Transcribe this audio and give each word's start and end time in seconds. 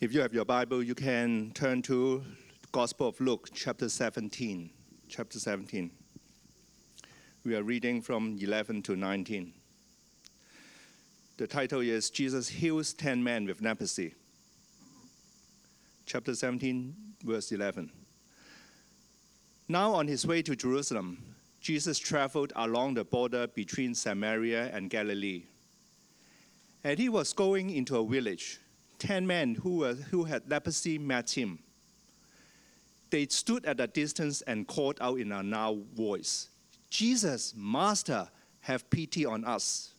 If 0.00 0.14
you 0.14 0.20
have 0.20 0.32
your 0.32 0.44
Bible, 0.44 0.80
you 0.80 0.94
can 0.94 1.50
turn 1.54 1.82
to 1.82 2.22
Gospel 2.70 3.08
of 3.08 3.20
Luke, 3.20 3.48
chapter 3.52 3.88
17. 3.88 4.70
Chapter 5.08 5.40
17. 5.40 5.90
We 7.44 7.56
are 7.56 7.64
reading 7.64 8.00
from 8.00 8.38
11 8.40 8.82
to 8.82 8.94
19. 8.94 9.52
The 11.36 11.48
title 11.48 11.80
is 11.80 12.10
Jesus 12.10 12.48
Heals 12.48 12.92
10 12.92 13.24
Men 13.24 13.44
with 13.46 13.60
Leprosy. 13.60 14.14
Chapter 16.06 16.36
17, 16.36 16.94
verse 17.24 17.50
11. 17.50 17.90
Now, 19.66 19.94
on 19.94 20.06
his 20.06 20.24
way 20.24 20.42
to 20.42 20.54
Jerusalem, 20.54 21.34
Jesus 21.60 21.98
traveled 21.98 22.52
along 22.54 22.94
the 22.94 23.04
border 23.04 23.48
between 23.48 23.96
Samaria 23.96 24.70
and 24.72 24.90
Galilee. 24.90 25.42
And 26.84 27.00
he 27.00 27.08
was 27.08 27.32
going 27.32 27.70
into 27.70 27.96
a 27.96 28.06
village. 28.06 28.60
Ten 28.98 29.26
men 29.26 29.54
who, 29.54 29.78
were, 29.78 29.94
who 29.94 30.24
had 30.24 30.50
leprosy 30.50 30.98
met 30.98 31.30
him. 31.30 31.60
They 33.10 33.26
stood 33.26 33.64
at 33.64 33.80
a 33.80 33.86
distance 33.86 34.42
and 34.42 34.66
called 34.66 34.98
out 35.00 35.18
in 35.18 35.32
a 35.32 35.42
loud 35.42 35.86
voice, 35.94 36.48
Jesus, 36.90 37.54
Master, 37.56 38.28
have 38.60 38.88
pity 38.90 39.24
on 39.24 39.44
us. 39.44 39.92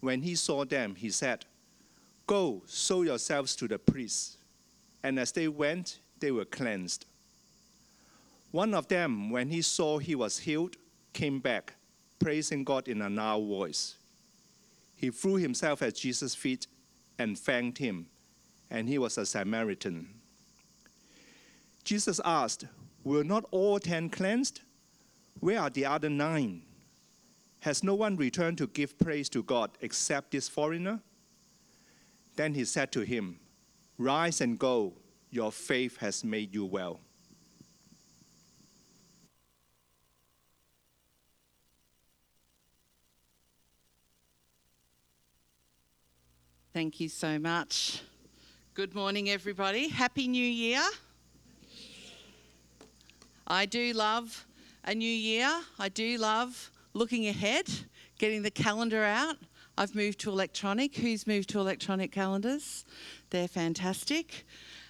When 0.00 0.22
he 0.22 0.34
saw 0.34 0.64
them, 0.64 0.94
he 0.94 1.10
said, 1.10 1.44
Go, 2.26 2.62
show 2.68 3.02
yourselves 3.02 3.54
to 3.56 3.68
the 3.68 3.78
priests. 3.78 4.36
And 5.02 5.18
as 5.18 5.32
they 5.32 5.48
went, 5.48 6.00
they 6.18 6.30
were 6.30 6.44
cleansed. 6.44 7.06
One 8.50 8.74
of 8.74 8.88
them, 8.88 9.30
when 9.30 9.48
he 9.48 9.62
saw 9.62 9.98
he 9.98 10.14
was 10.14 10.38
healed, 10.38 10.76
came 11.12 11.40
back, 11.40 11.74
praising 12.18 12.64
God 12.64 12.88
in 12.88 13.02
a 13.02 13.08
loud 13.08 13.46
voice. 13.46 13.96
He 14.96 15.10
threw 15.10 15.34
himself 15.34 15.82
at 15.82 15.94
Jesus' 15.94 16.34
feet 16.34 16.66
and 17.18 17.38
thanked 17.38 17.78
him, 17.78 18.06
and 18.70 18.88
he 18.88 18.98
was 18.98 19.18
a 19.18 19.26
Samaritan. 19.26 20.08
Jesus 21.84 22.20
asked, 22.24 22.66
Were 23.04 23.24
not 23.24 23.44
all 23.50 23.78
ten 23.78 24.10
cleansed? 24.10 24.60
Where 25.40 25.60
are 25.60 25.70
the 25.70 25.86
other 25.86 26.10
nine? 26.10 26.62
Has 27.60 27.82
no 27.82 27.94
one 27.94 28.16
returned 28.16 28.58
to 28.58 28.66
give 28.66 28.98
praise 28.98 29.28
to 29.30 29.42
God 29.42 29.70
except 29.80 30.30
this 30.30 30.48
foreigner? 30.48 31.00
Then 32.36 32.54
he 32.54 32.64
said 32.64 32.92
to 32.92 33.00
him, 33.00 33.40
Rise 33.98 34.40
and 34.40 34.58
go, 34.58 34.94
your 35.30 35.52
faith 35.52 35.98
has 35.98 36.24
made 36.24 36.54
you 36.54 36.64
well. 36.64 37.00
Thank 46.76 47.00
you 47.00 47.08
so 47.08 47.38
much. 47.38 48.02
Good 48.74 48.94
morning, 48.94 49.30
everybody. 49.30 49.88
Happy 49.88 50.28
New 50.28 50.46
Year. 50.46 50.82
I 53.46 53.64
do 53.64 53.94
love 53.94 54.44
a 54.84 54.94
new 54.94 55.10
year. 55.10 55.48
I 55.78 55.88
do 55.88 56.18
love 56.18 56.70
looking 56.92 57.28
ahead, 57.28 57.64
getting 58.18 58.42
the 58.42 58.50
calendar 58.50 59.02
out. 59.02 59.36
I've 59.78 59.94
moved 59.94 60.18
to 60.20 60.30
electronic. 60.30 60.94
Who's 60.96 61.26
moved 61.26 61.48
to 61.48 61.60
electronic 61.60 62.12
calendars? 62.12 62.84
They're 63.30 63.48
fantastic. 63.48 64.44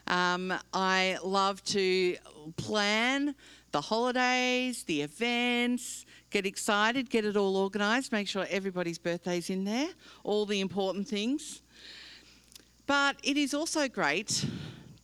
Um, 0.09 0.53
I 0.73 1.19
love 1.23 1.63
to 1.67 2.17
plan 2.57 3.37
the 3.71 3.81
holidays, 3.81 4.83
the 4.83 5.03
events, 5.03 6.05
get 6.31 6.47
excited, 6.47 7.11
get 7.11 7.25
it 7.25 7.37
all 7.37 7.57
organised, 7.57 8.11
make 8.11 8.27
sure 8.27 8.45
everybody's 8.51 8.99
birthday's 8.99 9.51
in 9.51 9.65
there, 9.65 9.91
all 10.25 10.47
the 10.47 10.59
important 10.59 11.07
things. 11.07 11.63
But 12.87 13.17
it 13.25 13.37
is 13.37 13.53
also 13.53 13.89
great 13.89 14.45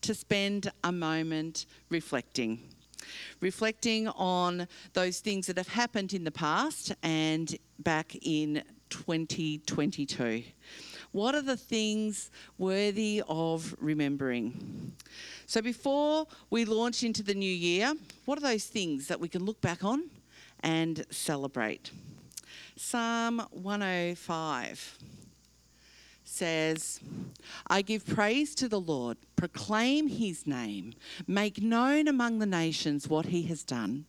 to 0.02 0.14
spend 0.14 0.70
a 0.84 0.92
moment 0.92 1.66
reflecting. 1.90 2.60
Reflecting 3.40 4.06
on 4.08 4.68
those 4.92 5.18
things 5.18 5.48
that 5.48 5.56
have 5.56 5.68
happened 5.68 6.14
in 6.14 6.22
the 6.22 6.30
past 6.30 6.94
and 7.02 7.56
back 7.80 8.14
in 8.22 8.62
2022. 8.90 10.44
What 11.10 11.34
are 11.34 11.42
the 11.42 11.56
things 11.56 12.30
worthy 12.56 13.22
of 13.28 13.74
remembering? 13.80 14.92
So, 15.46 15.60
before 15.60 16.26
we 16.50 16.64
launch 16.64 17.02
into 17.02 17.22
the 17.22 17.34
new 17.34 17.52
year, 17.52 17.94
what 18.26 18.38
are 18.38 18.42
those 18.42 18.66
things 18.66 19.08
that 19.08 19.18
we 19.18 19.28
can 19.28 19.44
look 19.44 19.60
back 19.60 19.82
on 19.82 20.04
and 20.60 21.04
celebrate? 21.10 21.90
Psalm 22.76 23.42
105 23.50 24.98
says, 26.32 26.98
I 27.66 27.82
give 27.82 28.06
praise 28.06 28.54
to 28.56 28.68
the 28.68 28.80
Lord, 28.80 29.18
proclaim 29.36 30.08
his 30.08 30.46
name, 30.46 30.94
make 31.26 31.62
known 31.62 32.08
among 32.08 32.38
the 32.38 32.46
nations 32.46 33.06
what 33.08 33.26
he 33.26 33.42
has 33.44 33.62
done. 33.62 34.06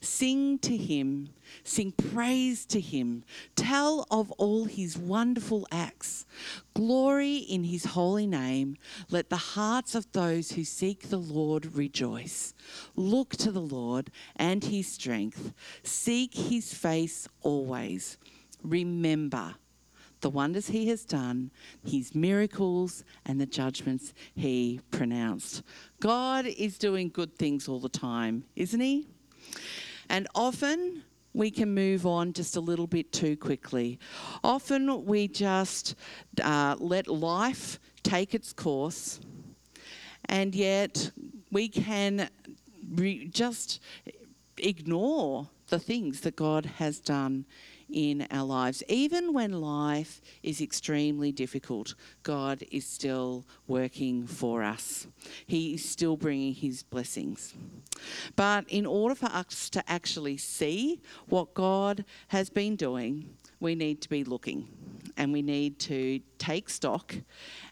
Sing 0.00 0.58
to 0.60 0.76
him, 0.76 1.30
sing 1.64 1.92
praise 1.92 2.64
to 2.66 2.80
him, 2.80 3.24
tell 3.56 4.06
of 4.10 4.30
all 4.32 4.66
his 4.66 4.96
wonderful 4.96 5.66
acts. 5.72 6.26
Glory 6.74 7.36
in 7.36 7.64
his 7.64 7.86
holy 7.86 8.26
name. 8.26 8.76
Let 9.10 9.30
the 9.30 9.36
hearts 9.36 9.94
of 9.94 10.10
those 10.12 10.52
who 10.52 10.64
seek 10.64 11.08
the 11.08 11.18
Lord 11.18 11.74
rejoice. 11.74 12.54
Look 12.94 13.30
to 13.36 13.50
the 13.50 13.60
Lord 13.60 14.10
and 14.36 14.62
his 14.62 14.86
strength, 14.86 15.52
seek 15.82 16.34
his 16.34 16.72
face 16.72 17.26
always. 17.42 18.16
Remember 18.62 19.56
the 20.24 20.30
wonders 20.30 20.68
he 20.68 20.88
has 20.88 21.04
done, 21.04 21.50
his 21.86 22.14
miracles, 22.14 23.04
and 23.26 23.38
the 23.38 23.44
judgments 23.44 24.14
he 24.34 24.80
pronounced. 24.90 25.62
God 26.00 26.46
is 26.46 26.78
doing 26.78 27.10
good 27.10 27.36
things 27.36 27.68
all 27.68 27.78
the 27.78 27.90
time, 27.90 28.42
isn't 28.56 28.80
he? 28.80 29.06
And 30.08 30.26
often 30.34 31.02
we 31.34 31.50
can 31.50 31.74
move 31.74 32.06
on 32.06 32.32
just 32.32 32.56
a 32.56 32.60
little 32.60 32.86
bit 32.86 33.12
too 33.12 33.36
quickly. 33.36 33.98
Often 34.42 35.04
we 35.04 35.28
just 35.28 35.94
uh, 36.42 36.76
let 36.78 37.06
life 37.06 37.78
take 38.02 38.34
its 38.34 38.54
course, 38.54 39.20
and 40.24 40.54
yet 40.54 41.10
we 41.52 41.68
can 41.68 42.30
re- 42.94 43.28
just 43.28 43.78
ignore 44.56 45.50
the 45.68 45.78
things 45.78 46.22
that 46.22 46.34
God 46.34 46.64
has 46.64 46.98
done 46.98 47.44
in 47.94 48.26
our 48.32 48.44
lives. 48.44 48.82
Even 48.88 49.32
when 49.32 49.60
life 49.60 50.20
is 50.42 50.60
extremely 50.60 51.30
difficult, 51.30 51.94
God 52.24 52.64
is 52.72 52.84
still 52.84 53.46
working 53.68 54.26
for 54.26 54.64
us. 54.64 55.06
He 55.46 55.74
is 55.74 55.84
still 55.84 56.16
bringing 56.16 56.54
His 56.54 56.82
blessings. 56.82 57.54
But 58.34 58.64
in 58.68 58.84
order 58.84 59.14
for 59.14 59.26
us 59.26 59.70
to 59.70 59.90
actually 59.90 60.36
see 60.36 61.00
what 61.28 61.54
God 61.54 62.04
has 62.28 62.50
been 62.50 62.74
doing, 62.74 63.30
we 63.60 63.76
need 63.76 64.02
to 64.02 64.08
be 64.08 64.24
looking 64.24 64.68
and 65.16 65.32
we 65.32 65.40
need 65.40 65.78
to 65.78 66.20
take 66.38 66.68
stock 66.68 67.14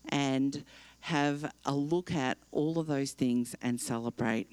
and 0.08 0.64
have 1.00 1.50
a 1.64 1.74
look 1.74 2.12
at 2.12 2.38
all 2.52 2.78
of 2.78 2.86
those 2.86 3.10
things 3.10 3.56
and 3.60 3.80
celebrate. 3.80 4.48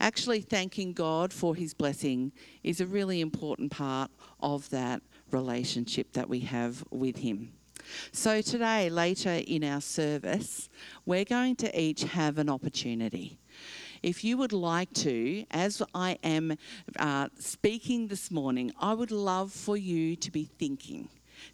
Actually, 0.00 0.40
thanking 0.40 0.92
God 0.92 1.32
for 1.32 1.54
His 1.54 1.74
blessing 1.74 2.32
is 2.62 2.80
a 2.80 2.86
really 2.86 3.20
important 3.20 3.70
part 3.70 4.10
of 4.40 4.68
that 4.70 5.02
relationship 5.30 6.12
that 6.12 6.28
we 6.28 6.40
have 6.40 6.84
with 6.90 7.18
Him. 7.18 7.52
So, 8.12 8.40
today, 8.42 8.90
later 8.90 9.40
in 9.46 9.64
our 9.64 9.80
service, 9.80 10.68
we're 11.06 11.24
going 11.24 11.56
to 11.56 11.80
each 11.80 12.04
have 12.04 12.38
an 12.38 12.48
opportunity. 12.48 13.38
If 14.02 14.22
you 14.22 14.36
would 14.36 14.52
like 14.52 14.92
to, 14.94 15.44
as 15.50 15.82
I 15.94 16.18
am 16.22 16.56
uh, 16.98 17.28
speaking 17.38 18.08
this 18.08 18.30
morning, 18.30 18.72
I 18.78 18.94
would 18.94 19.10
love 19.10 19.52
for 19.52 19.76
you 19.76 20.16
to 20.16 20.30
be 20.30 20.44
thinking, 20.44 21.08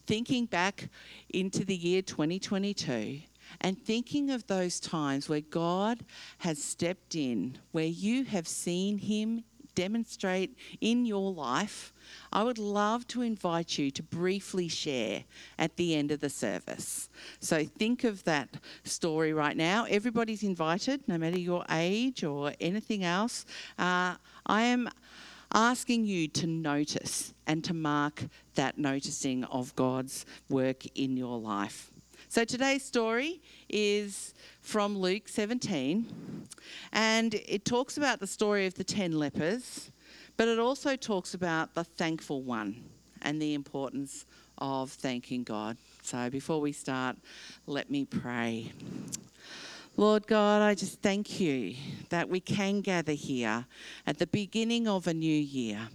thinking 0.07 0.47
back 0.47 0.89
into 1.31 1.65
the 1.65 1.77
year 1.77 2.03
2022 2.03 3.21
and 3.61 3.79
thinking 3.79 4.31
of 4.31 4.47
those 4.47 4.81
times 4.81 5.29
where 5.29 5.41
God 5.41 6.05
has 6.39 6.63
stepped 6.63 7.15
in, 7.15 7.59
where 7.73 7.85
you 7.87 8.25
have 8.25 8.49
seen 8.49 8.99
Him 8.99 9.45
demonstrate 9.75 10.57
in 10.81 11.05
your 11.05 11.33
life, 11.33 11.93
I 12.33 12.45
would 12.45 12.59
love 12.59 13.07
to 13.09 13.23
invite 13.23 13.79
you 13.79 13.91
to 13.93 14.03
briefly 14.03 14.69
share 14.69 15.25
at 15.59 15.77
the 15.77 15.95
end 15.95 16.11
of 16.11 16.21
the 16.21 16.31
service. 16.31 17.09
So 17.41 17.65
think 17.65 18.05
of 18.05 18.25
that 18.25 18.49
story 18.85 19.33
right 19.33 19.57
now. 19.57 19.85
Everybody's 19.89 20.43
invited, 20.43 21.07
no 21.09 21.19
matter 21.19 21.39
your 21.39 21.65
age 21.71 22.25
or 22.25 22.53
anything 22.61 23.05
else. 23.05 23.47
Uh, 23.79 24.15
I 24.47 24.63
am 24.63 24.89
asking 25.53 26.05
you 26.05 26.27
to 26.29 26.47
notice 26.47 27.33
and 27.47 27.63
to 27.65 27.75
mark 27.75 28.25
that 28.55 28.79
noticing 28.79 29.45
of 29.45 29.75
God's 29.77 30.27
work 30.49 30.85
in 30.97 31.17
your 31.17 31.39
life. 31.39 31.91
So 32.35 32.45
today's 32.45 32.85
story 32.85 33.41
is 33.69 34.35
from 34.61 34.99
Luke 34.99 35.29
17, 35.29 36.49
and 36.93 37.33
it 37.33 37.65
talks 37.65 37.97
about 37.97 38.19
the 38.19 38.27
story 38.27 38.67
of 38.67 38.75
the 38.75 38.83
10 38.83 39.13
lepers, 39.13 39.93
but 40.37 40.49
it 40.49 40.59
also 40.59 40.97
talks 40.97 41.35
about 41.35 41.75
the 41.75 41.85
thankful 41.85 42.43
one 42.43 42.83
and 43.23 43.41
the 43.41 43.55
importance 43.55 44.27
of 44.59 44.91
thanking 44.91 45.45
God. 45.45 45.77
So 46.03 46.29
before 46.29 46.61
we 46.61 46.73
start, 46.73 47.17
let 47.69 47.89
me 47.89 48.05
pray. 48.05 48.73
Lord 49.97 50.27
God, 50.27 50.61
I 50.61 50.75
just 50.75 51.01
thank 51.03 51.39
you 51.39 51.77
that 52.09 52.29
we 52.29 52.41
can 52.41 52.81
gather 52.81 53.13
here 53.13 53.65
at 54.09 54.19
the 54.19 54.27
beginning 54.27 54.89
of 54.89 55.07
a 55.07 55.15
new 55.15 55.29
year. 55.29 55.89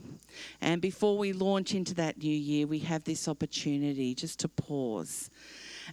And 0.62 0.81
before 0.81 1.18
we 1.18 1.33
launch 1.33 1.74
into 1.74 1.94
that 1.95 2.18
new 2.18 2.31
year, 2.31 2.65
we 2.65 2.80
have 2.80 3.03
this 3.03 3.27
opportunity 3.27 4.15
just 4.15 4.39
to 4.39 4.47
pause 4.47 5.30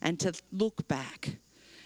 and 0.02 0.18
to 0.20 0.32
look 0.52 0.86
back 0.88 1.36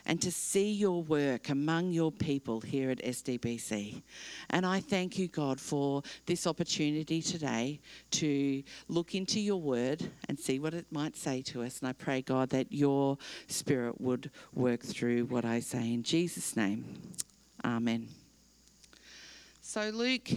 and 0.06 0.20
to 0.22 0.30
see 0.30 0.72
your 0.72 1.02
work 1.02 1.50
among 1.50 1.92
your 1.92 2.10
people 2.10 2.60
here 2.60 2.90
at 2.90 2.98
SDBC. 2.98 4.02
And 4.50 4.66
I 4.66 4.80
thank 4.80 5.18
you, 5.18 5.28
God, 5.28 5.60
for 5.60 6.02
this 6.26 6.46
opportunity 6.46 7.22
today 7.22 7.80
to 8.12 8.62
look 8.88 9.14
into 9.14 9.40
your 9.40 9.60
word 9.60 10.10
and 10.28 10.38
see 10.38 10.58
what 10.58 10.74
it 10.74 10.86
might 10.90 11.16
say 11.16 11.42
to 11.42 11.62
us. 11.62 11.80
And 11.80 11.88
I 11.88 11.92
pray, 11.92 12.22
God, 12.22 12.50
that 12.50 12.72
your 12.72 13.18
spirit 13.46 14.00
would 14.00 14.30
work 14.54 14.82
through 14.82 15.26
what 15.26 15.44
I 15.44 15.60
say. 15.60 15.92
In 15.92 16.02
Jesus' 16.02 16.56
name, 16.56 16.84
amen. 17.64 18.08
So, 19.60 19.90
Luke 19.90 20.28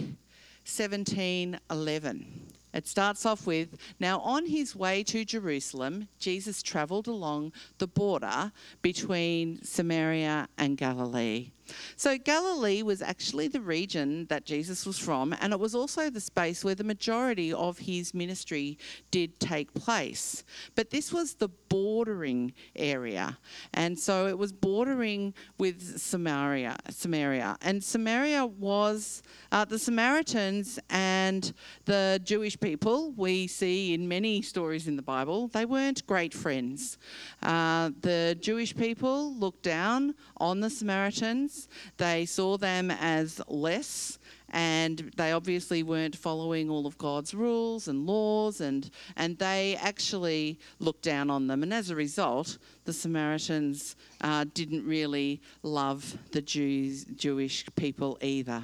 17 0.64 1.58
11. 1.70 2.26
It 2.74 2.88
starts 2.88 3.24
off 3.24 3.46
with 3.46 3.78
Now, 4.00 4.18
on 4.18 4.46
his 4.46 4.74
way 4.74 5.04
to 5.04 5.24
Jerusalem, 5.24 6.08
Jesus 6.18 6.60
travelled 6.60 7.06
along 7.06 7.52
the 7.78 7.86
border 7.86 8.50
between 8.82 9.62
Samaria 9.62 10.48
and 10.58 10.76
Galilee. 10.76 11.52
So, 11.96 12.18
Galilee 12.18 12.82
was 12.82 13.02
actually 13.02 13.48
the 13.48 13.60
region 13.60 14.26
that 14.26 14.44
Jesus 14.44 14.86
was 14.86 14.98
from, 14.98 15.34
and 15.40 15.52
it 15.52 15.60
was 15.60 15.74
also 15.74 16.10
the 16.10 16.20
space 16.20 16.64
where 16.64 16.74
the 16.74 16.84
majority 16.84 17.52
of 17.52 17.78
his 17.78 18.14
ministry 18.14 18.78
did 19.10 19.38
take 19.40 19.72
place. 19.74 20.44
But 20.74 20.90
this 20.90 21.12
was 21.12 21.34
the 21.34 21.48
bordering 21.68 22.52
area, 22.76 23.38
and 23.72 23.98
so 23.98 24.26
it 24.26 24.38
was 24.38 24.52
bordering 24.52 25.34
with 25.58 25.98
Samaria. 26.00 26.76
Samaria, 26.90 27.56
and 27.62 27.82
Samaria 27.82 28.46
was 28.46 29.22
uh, 29.52 29.64
the 29.64 29.78
Samaritans 29.78 30.78
and 30.90 31.52
the 31.84 32.20
Jewish 32.24 32.58
people. 32.58 33.12
We 33.12 33.46
see 33.46 33.94
in 33.94 34.08
many 34.08 34.42
stories 34.42 34.86
in 34.86 34.96
the 34.96 35.02
Bible 35.02 35.48
they 35.48 35.64
weren't 35.64 36.06
great 36.06 36.34
friends. 36.34 36.98
Uh, 37.42 37.90
the 38.00 38.36
Jewish 38.40 38.74
people 38.76 39.34
looked 39.34 39.62
down 39.62 40.14
on 40.38 40.60
the 40.60 40.70
Samaritans. 40.70 41.53
They 41.96 42.26
saw 42.26 42.56
them 42.56 42.90
as 42.90 43.40
less 43.48 44.18
and 44.54 45.10
they 45.16 45.32
obviously 45.32 45.82
weren't 45.82 46.14
following 46.14 46.70
all 46.70 46.86
of 46.86 46.96
God's 46.96 47.34
rules 47.34 47.88
and 47.88 48.06
laws, 48.06 48.60
and, 48.60 48.88
and 49.16 49.36
they 49.36 49.76
actually 49.82 50.60
looked 50.78 51.02
down 51.02 51.28
on 51.28 51.48
them. 51.48 51.64
And 51.64 51.74
as 51.74 51.90
a 51.90 51.96
result, 51.96 52.58
the 52.84 52.92
Samaritans 52.92 53.96
uh, 54.20 54.44
didn't 54.54 54.86
really 54.86 55.42
love 55.64 56.16
the 56.30 56.40
Jews, 56.40 57.04
Jewish 57.16 57.66
people 57.74 58.16
either. 58.22 58.62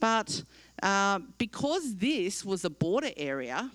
But 0.00 0.42
uh, 0.82 1.20
because 1.36 1.96
this 1.96 2.42
was 2.42 2.64
a 2.64 2.70
border 2.70 3.10
area, 3.18 3.70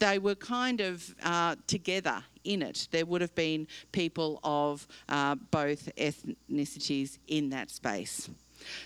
they 0.00 0.18
were 0.18 0.34
kind 0.34 0.80
of 0.80 1.14
uh, 1.22 1.54
together 1.68 2.24
in 2.44 2.62
it. 2.62 2.88
There 2.90 3.06
would 3.06 3.20
have 3.20 3.34
been 3.34 3.66
people 3.92 4.40
of 4.44 4.86
uh, 5.08 5.36
both 5.50 5.88
ethnicities 5.96 7.18
in 7.26 7.50
that 7.50 7.70
space. 7.70 8.28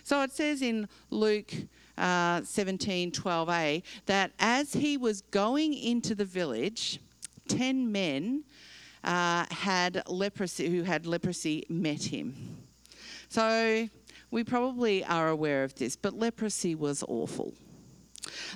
So 0.02 0.22
it 0.22 0.32
says 0.32 0.62
in 0.62 0.88
Luke 1.10 1.52
uh, 1.96 2.42
17 2.42 3.12
12a 3.12 3.82
that 4.06 4.32
as 4.38 4.72
he 4.72 4.96
was 4.96 5.22
going 5.22 5.74
into 5.74 6.14
the 6.14 6.24
village, 6.24 7.00
10 7.48 7.90
men 7.90 8.44
uh, 9.04 9.46
had 9.50 10.02
leprosy, 10.06 10.68
who 10.68 10.82
had 10.82 11.06
leprosy 11.06 11.64
met 11.68 12.02
him. 12.02 12.56
So 13.28 13.88
we 14.30 14.44
probably 14.44 15.04
are 15.04 15.28
aware 15.28 15.64
of 15.64 15.74
this, 15.74 15.96
but 15.96 16.14
leprosy 16.14 16.74
was 16.74 17.02
awful. 17.08 17.52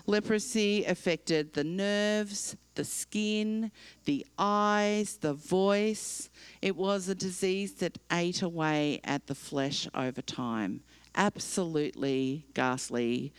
Leprosy 0.06 0.84
affected 0.84 1.55
the 1.55 1.64
nerves, 1.64 2.56
the 2.75 2.84
skin, 2.84 3.70
the 4.05 4.26
eyes, 4.38 5.17
the 5.17 5.34
voice. 5.34 6.31
It 6.62 6.76
was 6.76 7.08
a 7.08 7.14
disease 7.14 7.75
that 7.75 7.99
ate 8.12 8.43
away 8.43 9.00
at 9.05 9.26
the 9.26 9.34
flesh 9.34 9.88
over 9.94 10.23
time. 10.23 10.82
Absolutely 11.14 12.46
ghastly 12.55 13.32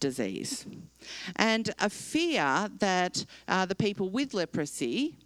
disease. 0.00 0.66
And 1.36 1.74
a 1.78 1.90
fear 1.90 2.68
that 2.78 3.24
uh, 3.48 3.66
the 3.66 3.74
people 3.74 4.08
with 4.08 4.34
leprosy 4.34 5.16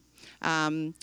um, 0.42 0.94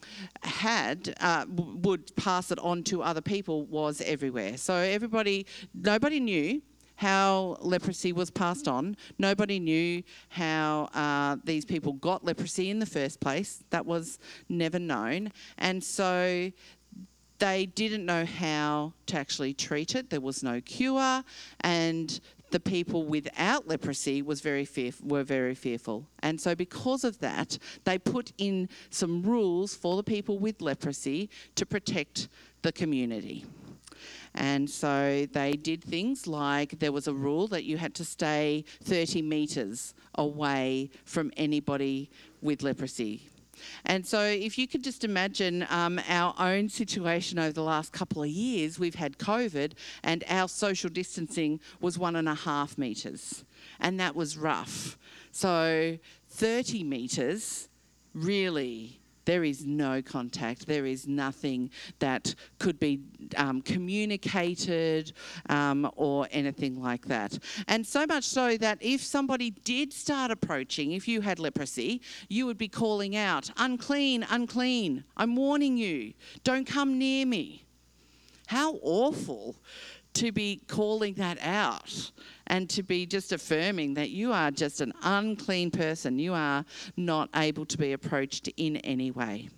had 0.42 1.16
uh, 1.22 1.46
would 1.50 2.16
pass 2.16 2.52
it 2.52 2.60
on 2.60 2.84
to 2.84 3.04
other 3.04 3.22
people 3.22 3.66
was 3.66 4.02
everywhere. 4.02 4.58
So 4.58 4.76
everybody, 4.76 5.46
nobody 5.74 6.20
knew 6.20 6.62
how 6.98 7.58
leprosy 7.62 8.12
was 8.12 8.30
passed 8.30 8.68
on. 8.68 8.98
Nobody 9.18 9.60
knew 9.60 10.04
how 10.30 10.90
uh, 10.94 11.38
these 11.44 11.64
people 11.64 11.94
got 11.94 12.24
leprosy 12.24 12.70
in 12.70 12.80
the 12.80 12.86
first 12.86 13.20
place. 13.20 13.64
That 13.70 13.86
was 13.86 14.20
never 14.50 14.80
known. 14.80 15.32
And 15.58 15.84
so 15.84 16.52
they 17.40 17.68
didn't 17.68 18.06
know 18.06 18.26
how 18.26 18.94
to 19.06 19.18
actually 19.18 19.54
treat 19.54 19.96
it. 19.96 20.10
There 20.10 20.22
was 20.22 20.44
no 20.44 20.60
cure, 20.62 21.24
and 21.62 22.20
the 22.50 22.60
people 22.60 23.06
without 23.06 23.68
leprosy 23.68 24.22
was 24.22 24.42
very 24.42 24.66
fear, 24.66 24.92
were 25.04 25.24
very 25.24 25.54
fearful. 25.54 26.08
And 26.20 26.40
so, 26.40 26.56
because 26.56 27.04
of 27.04 27.20
that, 27.20 27.58
they 27.84 28.00
put 28.00 28.32
in 28.38 28.70
some 28.90 29.22
rules 29.22 29.76
for 29.76 29.98
the 29.98 30.04
people 30.04 30.40
with 30.40 30.62
leprosy 30.62 31.30
to 31.56 31.66
protect 31.66 32.30
the 32.62 32.72
community. 32.72 33.46
And 34.34 34.70
so 34.70 35.26
they 35.32 35.54
did 35.54 35.84
things 35.84 36.28
like 36.28 36.80
there 36.80 36.92
was 36.92 37.08
a 37.08 37.14
rule 37.14 37.48
that 37.48 37.64
you 37.64 37.78
had 37.78 37.94
to 37.96 38.06
stay 38.06 38.66
30 38.84 39.22
metres 39.22 39.94
away 40.16 40.90
from 41.06 41.32
anybody 41.38 42.10
with 42.42 42.62
leprosy. 42.64 43.30
And 43.86 44.06
so, 44.06 44.22
if 44.22 44.58
you 44.58 44.68
could 44.68 44.84
just 44.84 45.04
imagine 45.04 45.66
um, 45.70 46.00
our 46.08 46.34
own 46.38 46.70
situation 46.70 47.40
over 47.40 47.52
the 47.52 47.64
last 47.64 47.92
couple 47.92 48.22
of 48.22 48.30
years, 48.30 48.78
we've 48.80 48.96
had 48.96 49.18
COVID 49.18 49.74
and 50.04 50.24
our 50.30 50.48
social 50.48 50.90
distancing 50.90 51.60
was 51.82 51.98
one 51.98 52.16
and 52.16 52.30
a 52.30 52.36
half 52.36 52.78
metres, 52.78 53.44
and 53.80 54.00
that 54.00 54.16
was 54.16 54.38
rough. 54.38 54.98
So, 55.32 55.98
30 56.30 56.84
metres 56.84 57.70
really 58.14 59.00
there 59.28 59.44
is 59.44 59.66
no 59.66 60.02
contact. 60.02 60.66
There 60.68 60.86
is 60.86 61.06
nothing 61.06 61.70
that 62.00 62.34
could 62.60 62.80
be 62.80 63.02
um, 63.36 63.62
communicated 63.62 65.12
um, 65.50 65.92
or 65.98 66.30
anything 66.32 66.82
like 66.82 67.06
that. 67.08 67.38
And 67.68 67.86
so 67.86 68.06
much 68.06 68.24
so 68.24 68.56
that 68.58 68.78
if 68.80 69.04
somebody 69.04 69.52
did 69.52 69.92
start 69.92 70.32
approaching, 70.32 70.94
if 70.94 71.10
you 71.10 71.20
had 71.20 71.40
leprosy, 71.40 72.02
you 72.30 72.46
would 72.46 72.58
be 72.58 72.70
calling 72.70 73.18
out, 73.18 73.52
unclean, 73.58 74.26
unclean. 74.30 75.04
I'm 75.18 75.36
warning 75.36 75.76
you, 75.76 76.14
don't 76.46 76.66
come 76.66 76.98
near 76.98 77.26
me. 77.26 77.66
How 78.48 78.76
awful 78.82 79.58
to 80.18 80.32
be 80.32 80.62
calling 80.68 81.14
that 81.16 81.38
out 81.42 82.12
and 82.48 82.68
to 82.72 82.82
be 82.82 83.06
just 83.06 83.32
affirming 83.32 83.94
that 83.94 84.10
you 84.10 84.34
are 84.34 84.50
just 84.50 84.82
an 84.82 84.92
unclean 85.04 85.70
person. 85.70 86.18
You 86.18 86.34
are 86.34 86.66
not 86.96 87.30
able 87.36 87.66
to 87.68 87.78
be 87.78 87.94
approached 87.94 88.50
in 88.58 88.78
any 88.78 89.12
way. 89.12 89.50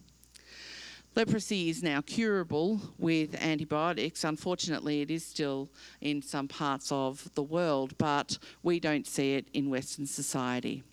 Leprosy 1.16 1.70
is 1.70 1.82
now 1.82 2.02
curable 2.02 2.80
with 2.98 3.42
antibiotics. 3.42 4.24
Unfortunately, 4.24 5.02
it 5.02 5.10
is 5.10 5.26
still 5.26 5.70
in 6.02 6.22
some 6.22 6.48
parts 6.48 6.92
of 6.92 7.30
the 7.36 7.44
world, 7.44 7.98
but 7.98 8.38
we 8.62 8.80
don't 8.80 9.08
see 9.08 9.36
it 9.36 9.48
in 9.54 9.70
Western 9.70 10.06
society. 10.06 10.84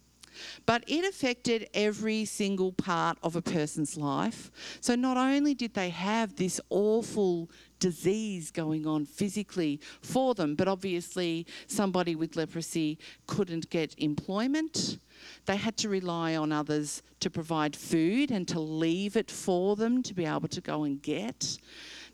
But 0.64 0.84
it 0.86 1.04
affected 1.04 1.68
every 1.74 2.24
single 2.24 2.72
part 2.72 3.18
of 3.22 3.36
a 3.36 3.42
person's 3.42 3.96
life. 3.96 4.50
So 4.80 4.94
not 4.94 5.16
only 5.16 5.54
did 5.54 5.74
they 5.74 5.90
have 5.90 6.36
this 6.36 6.60
awful 6.70 7.50
disease 7.78 8.50
going 8.50 8.86
on 8.86 9.04
physically 9.04 9.80
for 10.00 10.34
them, 10.34 10.54
but 10.54 10.68
obviously 10.68 11.46
somebody 11.66 12.14
with 12.14 12.36
leprosy 12.36 12.98
couldn't 13.26 13.68
get 13.70 13.94
employment. 13.98 14.98
They 15.46 15.56
had 15.56 15.76
to 15.78 15.88
rely 15.88 16.36
on 16.36 16.52
others 16.52 17.02
to 17.20 17.30
provide 17.30 17.76
food 17.76 18.30
and 18.30 18.46
to 18.48 18.60
leave 18.60 19.16
it 19.16 19.30
for 19.30 19.76
them 19.76 20.02
to 20.02 20.14
be 20.14 20.24
able 20.24 20.48
to 20.48 20.60
go 20.60 20.84
and 20.84 21.00
get. 21.00 21.58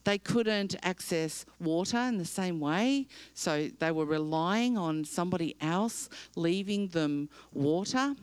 They 0.04 0.18
couldn't 0.18 0.76
access 0.82 1.44
water 1.60 1.98
in 1.98 2.18
the 2.18 2.24
same 2.24 2.60
way, 2.60 3.06
so 3.34 3.68
they 3.78 3.92
were 3.92 4.04
relying 4.04 4.76
on 4.76 5.04
somebody 5.04 5.56
else 5.60 6.08
leaving 6.36 6.88
them 6.88 7.28
water. 7.52 8.14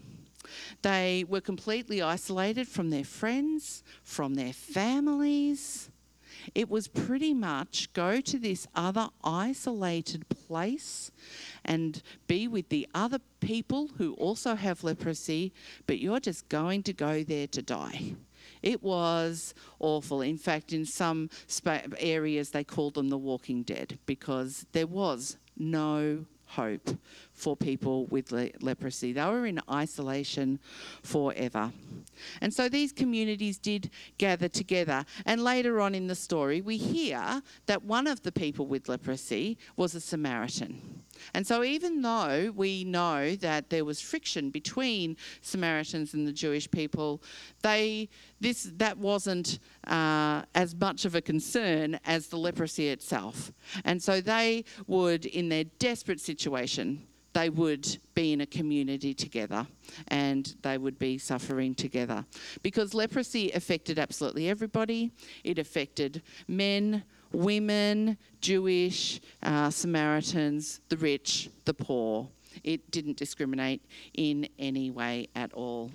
They 0.81 1.25
were 1.27 1.41
completely 1.41 2.01
isolated 2.01 2.67
from 2.67 2.89
their 2.89 3.03
friends, 3.03 3.83
from 4.03 4.35
their 4.35 4.53
families. 4.53 5.89
It 6.55 6.69
was 6.69 6.87
pretty 6.87 7.33
much 7.33 7.91
go 7.93 8.21
to 8.21 8.39
this 8.39 8.67
other 8.73 9.09
isolated 9.23 10.27
place 10.29 11.11
and 11.65 12.01
be 12.27 12.47
with 12.47 12.69
the 12.69 12.87
other 12.93 13.19
people 13.39 13.89
who 13.97 14.13
also 14.13 14.55
have 14.55 14.83
leprosy, 14.83 15.53
but 15.85 15.99
you're 15.99 16.19
just 16.19 16.49
going 16.49 16.83
to 16.83 16.93
go 16.93 17.23
there 17.23 17.47
to 17.47 17.61
die. 17.61 18.15
It 18.61 18.83
was 18.83 19.53
awful. 19.79 20.21
In 20.21 20.37
fact, 20.37 20.73
in 20.73 20.85
some 20.85 21.29
spa- 21.47 21.81
areas, 21.97 22.51
they 22.51 22.63
called 22.63 22.95
them 22.95 23.09
the 23.09 23.17
walking 23.17 23.63
dead 23.63 23.99
because 24.05 24.65
there 24.73 24.87
was 24.87 25.37
no 25.57 26.25
hope 26.45 26.89
for 27.39 27.55
people 27.55 28.05
with 28.07 28.31
le- 28.31 28.49
leprosy. 28.61 29.13
They 29.13 29.25
were 29.25 29.45
in 29.45 29.61
isolation 29.71 30.59
forever. 31.03 31.71
And 32.41 32.53
so 32.53 32.67
these 32.67 32.91
communities 32.91 33.57
did 33.57 33.89
gather 34.17 34.49
together. 34.49 35.05
And 35.25 35.43
later 35.43 35.79
on 35.79 35.95
in 35.95 36.07
the 36.07 36.15
story, 36.15 36.61
we 36.61 36.77
hear 36.77 37.41
that 37.65 37.83
one 37.83 38.07
of 38.07 38.21
the 38.23 38.31
people 38.31 38.67
with 38.67 38.89
leprosy 38.89 39.57
was 39.77 39.95
a 39.95 40.01
Samaritan. 40.01 41.03
And 41.33 41.45
so, 41.45 41.63
even 41.63 42.01
though 42.01 42.51
we 42.55 42.83
know 42.83 43.35
that 43.37 43.69
there 43.69 43.85
was 43.85 44.01
friction 44.01 44.49
between 44.49 45.17
Samaritans 45.41 46.13
and 46.13 46.27
the 46.27 46.31
Jewish 46.31 46.69
people, 46.69 47.21
they 47.61 48.09
this 48.39 48.69
that 48.77 48.97
wasn't 48.97 49.59
uh, 49.85 50.43
as 50.55 50.75
much 50.75 51.05
of 51.05 51.15
a 51.15 51.21
concern 51.21 51.99
as 52.05 52.27
the 52.27 52.37
leprosy 52.37 52.89
itself. 52.89 53.51
And 53.83 54.01
so, 54.01 54.21
they 54.21 54.65
would, 54.87 55.25
in 55.25 55.49
their 55.49 55.65
desperate 55.65 56.19
situation, 56.19 57.07
they 57.39 57.49
would 57.49 57.97
be 58.15 58.33
in 58.33 58.41
a 58.41 58.45
community 58.45 59.13
together 59.13 59.65
and 60.09 60.55
they 60.61 60.77
would 60.77 60.99
be 60.99 61.17
suffering 61.17 61.73
together 61.73 62.25
because 62.63 62.93
leprosy 62.93 63.49
affected 63.51 63.97
absolutely 63.97 64.49
everybody. 64.49 65.09
It 65.45 65.57
affected 65.57 66.21
men, 66.49 67.01
women, 67.31 68.17
Jewish, 68.41 69.21
uh, 69.41 69.69
Samaritans, 69.69 70.81
the 70.89 70.97
rich, 70.97 71.49
the 71.63 71.73
poor. 71.73 72.27
It 72.65 72.91
didn't 72.91 73.15
discriminate 73.15 73.81
in 74.15 74.49
any 74.57 74.91
way 74.91 75.29
at 75.33 75.53
all. 75.53 75.91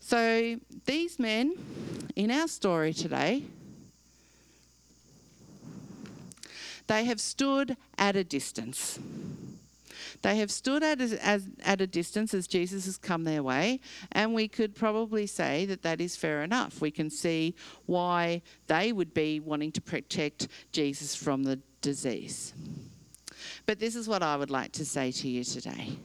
So, 0.00 0.58
these 0.84 1.20
men 1.20 1.54
in 2.16 2.32
our 2.32 2.48
story 2.48 2.92
today, 2.92 3.44
they 6.88 7.04
have 7.04 7.20
stood 7.20 7.76
at 7.96 8.16
a 8.16 8.24
distance. 8.24 8.98
They 10.24 10.36
have 10.36 10.50
stood 10.50 10.82
at 10.82 11.02
a, 11.02 11.22
as, 11.22 11.46
at 11.62 11.82
a 11.82 11.86
distance 11.86 12.32
as 12.32 12.46
Jesus 12.46 12.86
has 12.86 12.96
come 12.96 13.24
their 13.24 13.42
way, 13.42 13.80
and 14.12 14.32
we 14.32 14.48
could 14.48 14.74
probably 14.74 15.26
say 15.26 15.66
that 15.66 15.82
that 15.82 16.00
is 16.00 16.16
fair 16.16 16.42
enough. 16.42 16.80
We 16.80 16.90
can 16.90 17.10
see 17.10 17.54
why 17.84 18.40
they 18.66 18.90
would 18.90 19.12
be 19.12 19.38
wanting 19.38 19.70
to 19.72 19.82
protect 19.82 20.48
Jesus 20.72 21.14
from 21.14 21.42
the 21.42 21.60
disease. 21.82 22.54
But 23.66 23.78
this 23.78 23.94
is 23.94 24.08
what 24.08 24.22
I 24.22 24.38
would 24.38 24.50
like 24.50 24.72
to 24.72 24.86
say 24.86 25.12
to 25.12 25.28
you 25.28 25.44
today. 25.44 25.98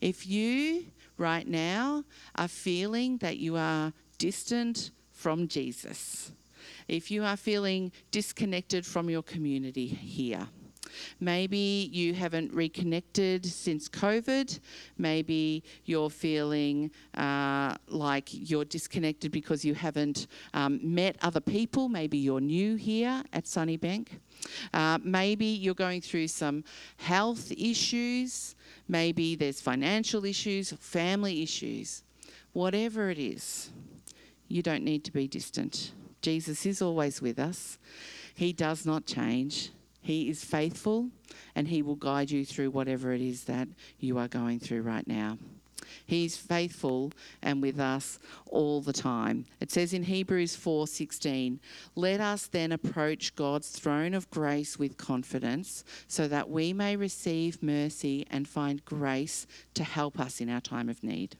If 0.00 0.26
you 0.26 0.86
right 1.18 1.46
now 1.46 2.04
are 2.36 2.48
feeling 2.48 3.18
that 3.18 3.36
you 3.36 3.56
are 3.56 3.92
distant 4.16 4.90
from 5.12 5.48
Jesus, 5.48 6.32
if 6.88 7.10
you 7.10 7.24
are 7.24 7.36
feeling 7.36 7.92
disconnected 8.10 8.86
from 8.86 9.10
your 9.10 9.22
community 9.22 9.86
here, 9.86 10.48
Maybe 11.20 11.90
you 11.92 12.14
haven't 12.14 12.52
reconnected 12.52 13.44
since 13.46 13.88
COVID. 13.88 14.58
Maybe 14.98 15.62
you're 15.84 16.10
feeling 16.10 16.90
uh, 17.14 17.76
like 17.88 18.28
you're 18.30 18.64
disconnected 18.64 19.32
because 19.32 19.64
you 19.64 19.74
haven't 19.74 20.26
um, 20.54 20.80
met 20.82 21.16
other 21.22 21.40
people. 21.40 21.88
Maybe 21.88 22.18
you're 22.18 22.40
new 22.40 22.76
here 22.76 23.22
at 23.32 23.44
Sunnybank. 23.44 24.08
Uh, 24.72 24.98
maybe 25.02 25.46
you're 25.46 25.74
going 25.74 26.00
through 26.00 26.28
some 26.28 26.64
health 26.96 27.52
issues. 27.52 28.54
Maybe 28.88 29.36
there's 29.36 29.60
financial 29.60 30.24
issues, 30.24 30.72
family 30.72 31.42
issues. 31.42 32.02
Whatever 32.52 33.10
it 33.10 33.18
is, 33.18 33.70
you 34.48 34.62
don't 34.62 34.82
need 34.82 35.04
to 35.04 35.12
be 35.12 35.28
distant. 35.28 35.92
Jesus 36.22 36.66
is 36.66 36.82
always 36.82 37.22
with 37.22 37.38
us. 37.38 37.78
He 38.34 38.52
does 38.52 38.84
not 38.84 39.06
change. 39.06 39.70
He 40.00 40.28
is 40.28 40.44
faithful 40.44 41.10
and 41.54 41.68
He 41.68 41.82
will 41.82 41.96
guide 41.96 42.30
you 42.30 42.44
through 42.44 42.70
whatever 42.70 43.12
it 43.12 43.20
is 43.20 43.44
that 43.44 43.68
you 43.98 44.18
are 44.18 44.28
going 44.28 44.58
through 44.58 44.82
right 44.82 45.06
now. 45.06 45.38
He's 46.06 46.36
faithful 46.36 47.12
and 47.42 47.62
with 47.62 47.78
us 47.78 48.18
all 48.46 48.80
the 48.80 48.92
time. 48.92 49.46
It 49.60 49.70
says 49.70 49.92
in 49.92 50.04
Hebrews 50.04 50.56
4:16, 50.56 51.60
"Let 51.94 52.20
us 52.20 52.46
then 52.46 52.72
approach 52.72 53.34
God's 53.34 53.70
throne 53.70 54.14
of 54.14 54.30
grace 54.30 54.78
with 54.78 54.96
confidence, 54.96 55.84
so 56.06 56.28
that 56.28 56.50
we 56.50 56.72
may 56.72 56.96
receive 56.96 57.62
mercy 57.62 58.26
and 58.30 58.48
find 58.48 58.84
grace 58.84 59.46
to 59.74 59.84
help 59.84 60.18
us 60.18 60.40
in 60.40 60.48
our 60.48 60.60
time 60.60 60.88
of 60.88 61.02
need." 61.02 61.36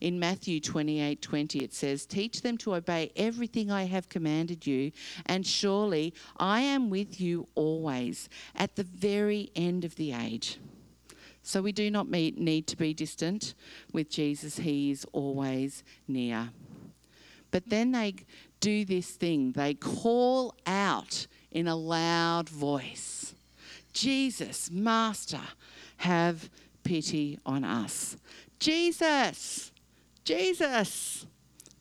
In 0.00 0.18
Matthew 0.18 0.60
28 0.60 1.20
20, 1.22 1.58
it 1.58 1.74
says, 1.74 2.06
Teach 2.06 2.42
them 2.42 2.56
to 2.58 2.74
obey 2.74 3.12
everything 3.16 3.70
I 3.70 3.84
have 3.84 4.08
commanded 4.08 4.66
you, 4.66 4.92
and 5.26 5.46
surely 5.46 6.14
I 6.38 6.60
am 6.60 6.90
with 6.90 7.20
you 7.20 7.48
always 7.54 8.28
at 8.54 8.76
the 8.76 8.84
very 8.84 9.50
end 9.54 9.84
of 9.84 9.96
the 9.96 10.12
age. 10.12 10.58
So 11.42 11.62
we 11.62 11.72
do 11.72 11.90
not 11.90 12.08
meet, 12.08 12.38
need 12.38 12.66
to 12.68 12.76
be 12.76 12.92
distant 12.92 13.54
with 13.92 14.10
Jesus, 14.10 14.58
He 14.58 14.90
is 14.90 15.06
always 15.12 15.84
near. 16.08 16.50
But 17.50 17.68
then 17.68 17.92
they 17.92 18.14
do 18.60 18.84
this 18.84 19.10
thing, 19.10 19.52
they 19.52 19.74
call 19.74 20.54
out 20.66 21.26
in 21.52 21.68
a 21.68 21.76
loud 21.76 22.48
voice 22.48 23.34
Jesus, 23.96 24.70
Master, 24.70 25.40
have 25.96 26.50
pity 26.84 27.38
on 27.46 27.64
us. 27.64 28.18
Jesus, 28.58 29.72
Jesus. 30.24 31.26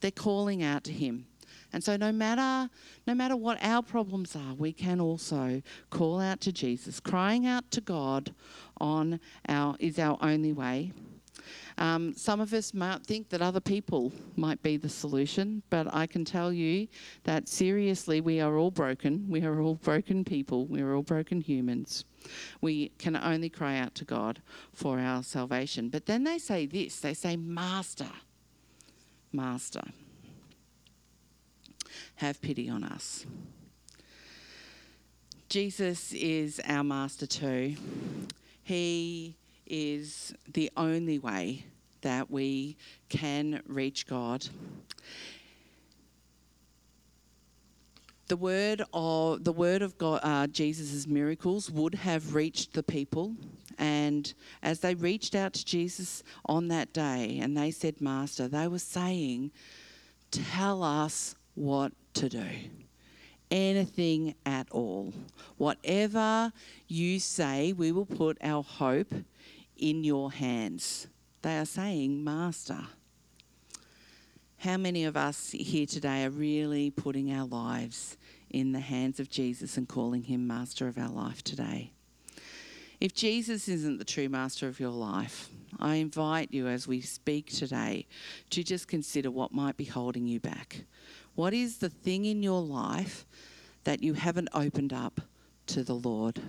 They're 0.01 0.11
calling 0.11 0.61
out 0.61 0.83
to 0.85 0.91
him. 0.91 1.25
And 1.73 1.83
so 1.83 1.97
no 1.97 2.11
matter 2.11 2.69
no 3.05 3.13
matter 3.13 3.35
what 3.35 3.57
our 3.61 3.83
problems 3.83 4.35
are, 4.35 4.53
we 4.53 4.71
can 4.71 5.01
also 5.01 5.61
call 5.89 6.19
out 6.19 6.39
to 6.41 6.51
Jesus. 6.51 6.99
Crying 6.99 7.45
out 7.45 7.69
to 7.71 7.81
God 7.81 8.33
on 8.79 9.19
our 9.49 9.75
is 9.79 9.99
our 9.99 10.17
only 10.21 10.53
way. 10.53 10.93
Um, 11.77 12.13
some 12.15 12.39
of 12.39 12.53
us 12.53 12.73
might 12.73 13.05
think 13.05 13.29
that 13.29 13.41
other 13.41 13.59
people 13.59 14.11
might 14.35 14.61
be 14.63 14.77
the 14.77 14.89
solution, 14.89 15.61
but 15.69 15.93
I 15.93 16.07
can 16.07 16.23
tell 16.23 16.53
you 16.53 16.87
that 17.23 17.49
seriously, 17.49 18.21
we 18.21 18.39
are 18.39 18.57
all 18.57 18.71
broken. 18.71 19.25
We 19.29 19.43
are 19.43 19.59
all 19.61 19.75
broken 19.75 20.23
people. 20.23 20.65
We 20.67 20.81
are 20.81 20.95
all 20.95 21.03
broken 21.03 21.41
humans. 21.41 22.05
We 22.61 22.89
can 22.97 23.15
only 23.15 23.49
cry 23.49 23.77
out 23.77 23.95
to 23.95 24.05
God 24.05 24.41
for 24.73 24.99
our 24.99 25.23
salvation. 25.23 25.89
But 25.89 26.05
then 26.05 26.23
they 26.23 26.37
say 26.37 26.65
this 26.65 26.99
they 26.99 27.13
say, 27.13 27.35
Master, 27.35 28.11
Master, 29.31 29.83
have 32.15 32.41
pity 32.41 32.69
on 32.69 32.83
us. 32.83 33.25
Jesus 35.49 36.11
is 36.13 36.59
our 36.67 36.83
master 36.83 37.27
too. 37.27 37.75
He 38.63 39.37
is 39.65 40.33
the 40.51 40.71
only 40.75 41.19
way 41.19 41.65
that 42.01 42.29
we 42.29 42.77
can 43.09 43.61
reach 43.67 44.07
God. 44.07 44.47
The 48.27 48.37
word 48.37 48.81
of 48.91 49.43
the 49.43 49.51
word 49.51 49.81
of 49.81 49.97
God, 49.97 50.19
uh, 50.23 50.47
Jesus' 50.47 51.05
miracles 51.05 51.69
would 51.69 51.93
have 51.95 52.33
reached 52.33 52.73
the 52.73 52.81
people, 52.81 53.35
and 53.77 54.33
as 54.63 54.79
they 54.79 54.95
reached 54.95 55.35
out 55.35 55.53
to 55.53 55.65
Jesus 55.65 56.23
on 56.47 56.67
that 56.69 56.91
day, 56.91 57.37
and 57.39 57.55
they 57.55 57.69
said, 57.69 58.01
"Master," 58.01 58.47
they 58.47 58.67
were 58.67 58.79
saying, 58.79 59.51
"Tell 60.31 60.81
us 60.81 61.35
what 61.53 61.93
to 62.15 62.29
do." 62.29 62.47
Anything 63.51 64.33
at 64.43 64.71
all. 64.71 65.13
Whatever 65.57 66.51
you 66.87 67.19
say, 67.19 67.73
we 67.73 67.91
will 67.91 68.07
put 68.07 68.39
our 68.41 68.63
hope 68.63 69.13
in 69.77 70.03
your 70.03 70.31
hands. 70.31 71.07
They 71.43 71.59
are 71.59 71.65
saying, 71.65 72.23
Master. 72.23 72.87
How 74.65 74.77
many 74.77 75.05
of 75.05 75.15
us 75.15 75.51
here 75.51 75.85
today 75.85 76.25
are 76.25 76.31
really 76.31 76.89
putting 76.89 77.31
our 77.31 77.45
lives 77.45 78.17
in 78.49 78.71
the 78.71 78.79
hands 78.79 79.19
of 79.19 79.29
Jesus 79.29 79.77
and 79.77 79.87
calling 79.87 80.23
him 80.23 80.47
master 80.47 80.87
of 80.87 80.97
our 80.97 81.07
life 81.07 81.43
today? 81.43 81.91
If 82.99 83.13
Jesus 83.13 83.67
isn't 83.67 83.99
the 83.99 84.03
true 84.03 84.27
master 84.27 84.67
of 84.67 84.79
your 84.79 84.89
life, 84.89 85.49
I 85.79 85.97
invite 85.97 86.51
you 86.51 86.67
as 86.67 86.87
we 86.87 86.99
speak 87.01 87.51
today 87.51 88.07
to 88.49 88.63
just 88.63 88.87
consider 88.87 89.29
what 89.29 89.53
might 89.53 89.77
be 89.77 89.85
holding 89.85 90.25
you 90.25 90.39
back. 90.39 90.85
What 91.35 91.53
is 91.53 91.77
the 91.77 91.89
thing 91.89 92.25
in 92.25 92.41
your 92.41 92.63
life 92.63 93.23
that 93.83 94.01
you 94.01 94.13
haven't 94.13 94.49
opened 94.51 94.93
up 94.93 95.21
to 95.67 95.83
the 95.83 95.93
Lord? 95.93 96.41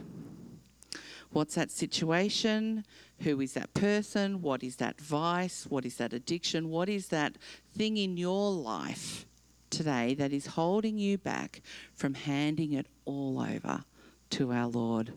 What's 1.37 1.57
that 1.57 1.71
situation? 1.71 2.87
Who 3.21 3.43
is 3.43 3.53
that 3.53 3.75
person? 3.75 4.41
What 4.41 4.63
is 4.63 4.77
that 4.77 4.99
vice? 4.99 5.67
What 5.69 5.85
is 5.85 5.97
that 5.97 6.15
addiction? 6.15 6.71
What 6.71 6.89
is 6.89 7.09
that 7.09 7.37
thing 7.77 7.99
in 7.99 8.17
your 8.17 8.53
life 8.53 9.27
today 9.69 10.15
that 10.15 10.33
is 10.33 10.47
holding 10.47 10.97
you 10.97 11.19
back 11.19 11.61
from 11.95 12.15
handing 12.15 12.73
it 12.73 12.87
all 13.05 13.39
over 13.39 13.85
to 14.31 14.51
our 14.51 14.67
Lord? 14.67 15.13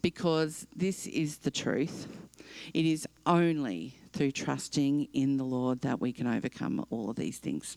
Because 0.00 0.68
this 0.76 1.08
is 1.08 1.38
the 1.38 1.50
truth. 1.50 2.06
It 2.72 2.86
is 2.86 3.08
only 3.26 3.96
through 4.12 4.30
trusting 4.30 5.08
in 5.12 5.38
the 5.38 5.44
Lord 5.44 5.80
that 5.80 6.00
we 6.00 6.12
can 6.12 6.28
overcome 6.28 6.86
all 6.88 7.10
of 7.10 7.16
these 7.16 7.38
things. 7.38 7.76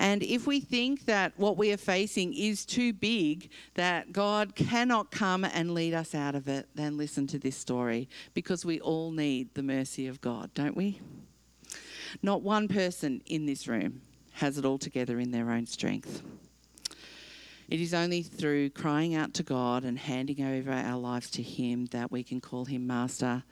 And 0.00 0.22
if 0.22 0.46
we 0.46 0.60
think 0.60 1.04
that 1.04 1.34
what 1.36 1.58
we 1.58 1.70
are 1.72 1.76
facing 1.76 2.32
is 2.32 2.64
too 2.64 2.94
big, 2.94 3.50
that 3.74 4.12
God 4.12 4.56
cannot 4.56 5.10
come 5.10 5.44
and 5.44 5.74
lead 5.74 5.92
us 5.92 6.14
out 6.14 6.34
of 6.34 6.48
it, 6.48 6.68
then 6.74 6.96
listen 6.96 7.26
to 7.26 7.38
this 7.38 7.54
story 7.54 8.08
because 8.32 8.64
we 8.64 8.80
all 8.80 9.10
need 9.10 9.52
the 9.52 9.62
mercy 9.62 10.06
of 10.06 10.22
God, 10.22 10.54
don't 10.54 10.74
we? 10.74 11.02
Not 12.22 12.40
one 12.40 12.66
person 12.66 13.20
in 13.26 13.44
this 13.44 13.68
room 13.68 14.00
has 14.32 14.56
it 14.56 14.64
all 14.64 14.78
together 14.78 15.20
in 15.20 15.32
their 15.32 15.50
own 15.50 15.66
strength. 15.66 16.22
It 17.68 17.78
is 17.78 17.92
only 17.92 18.22
through 18.22 18.70
crying 18.70 19.14
out 19.14 19.34
to 19.34 19.42
God 19.42 19.84
and 19.84 19.98
handing 19.98 20.42
over 20.42 20.72
our 20.72 20.98
lives 20.98 21.30
to 21.32 21.42
Him 21.42 21.84
that 21.92 22.10
we 22.10 22.22
can 22.22 22.40
call 22.40 22.64
Him 22.64 22.86
Master, 22.86 23.42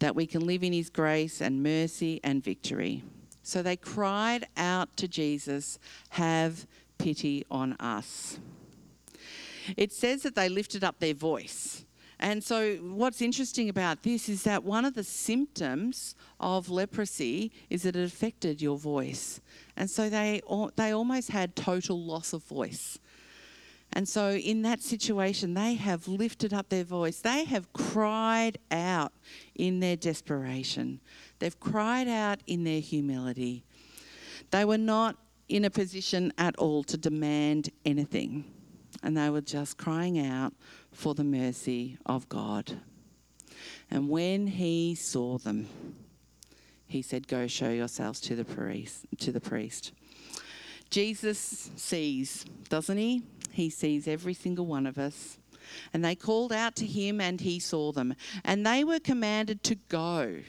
that 0.00 0.14
we 0.14 0.26
can 0.26 0.46
live 0.46 0.62
in 0.62 0.74
His 0.74 0.90
grace 0.90 1.40
and 1.40 1.62
mercy 1.62 2.20
and 2.22 2.44
victory. 2.44 3.02
So 3.48 3.62
they 3.62 3.76
cried 3.76 4.46
out 4.58 4.94
to 4.98 5.08
Jesus, 5.08 5.78
Have 6.10 6.66
pity 6.98 7.46
on 7.50 7.72
us. 7.80 8.38
It 9.74 9.90
says 9.90 10.22
that 10.24 10.34
they 10.34 10.50
lifted 10.50 10.84
up 10.84 10.98
their 10.98 11.14
voice. 11.14 11.86
And 12.20 12.44
so, 12.44 12.74
what's 12.76 13.22
interesting 13.22 13.70
about 13.70 14.02
this 14.02 14.28
is 14.28 14.42
that 14.42 14.64
one 14.64 14.84
of 14.84 14.92
the 14.92 15.02
symptoms 15.02 16.14
of 16.38 16.68
leprosy 16.68 17.50
is 17.70 17.84
that 17.84 17.96
it 17.96 18.04
affected 18.04 18.60
your 18.60 18.76
voice. 18.76 19.40
And 19.78 19.88
so, 19.88 20.10
they, 20.10 20.42
they 20.76 20.92
almost 20.92 21.30
had 21.30 21.56
total 21.56 21.98
loss 21.98 22.34
of 22.34 22.42
voice. 22.42 22.98
And 23.92 24.08
so, 24.08 24.32
in 24.32 24.62
that 24.62 24.82
situation, 24.82 25.54
they 25.54 25.74
have 25.74 26.06
lifted 26.06 26.52
up 26.52 26.68
their 26.68 26.84
voice. 26.84 27.20
They 27.20 27.44
have 27.44 27.72
cried 27.72 28.58
out 28.70 29.12
in 29.54 29.80
their 29.80 29.96
desperation. 29.96 31.00
They've 31.38 31.58
cried 31.58 32.06
out 32.06 32.40
in 32.46 32.64
their 32.64 32.80
humility. 32.80 33.64
They 34.50 34.64
were 34.64 34.78
not 34.78 35.16
in 35.48 35.64
a 35.64 35.70
position 35.70 36.32
at 36.36 36.54
all 36.56 36.84
to 36.84 36.96
demand 36.96 37.70
anything, 37.84 38.44
and 39.02 39.16
they 39.16 39.30
were 39.30 39.40
just 39.40 39.78
crying 39.78 40.18
out 40.18 40.52
for 40.92 41.14
the 41.14 41.24
mercy 41.24 41.96
of 42.04 42.28
God. 42.28 42.78
And 43.90 44.08
when 44.08 44.46
he 44.46 44.94
saw 44.94 45.38
them, 45.38 45.66
he 46.86 47.02
said, 47.02 47.26
Go 47.26 47.46
show 47.46 47.70
yourselves 47.70 48.20
to 48.22 48.36
the 48.36 48.44
priest. 48.44 49.06
To 49.18 49.32
the 49.32 49.40
priest. 49.40 49.92
Jesus 50.90 51.70
sees, 51.76 52.46
doesn't 52.70 52.96
he? 52.96 53.22
He 53.52 53.70
sees 53.70 54.06
every 54.08 54.34
single 54.34 54.66
one 54.66 54.86
of 54.86 54.98
us. 54.98 55.38
And 55.92 56.04
they 56.04 56.14
called 56.14 56.52
out 56.52 56.76
to 56.76 56.86
him, 56.86 57.20
and 57.20 57.40
he 57.40 57.58
saw 57.58 57.92
them. 57.92 58.14
And 58.44 58.66
they 58.66 58.84
were 58.84 59.00
commanded 59.00 59.62
to 59.64 59.74
go. 59.74 60.40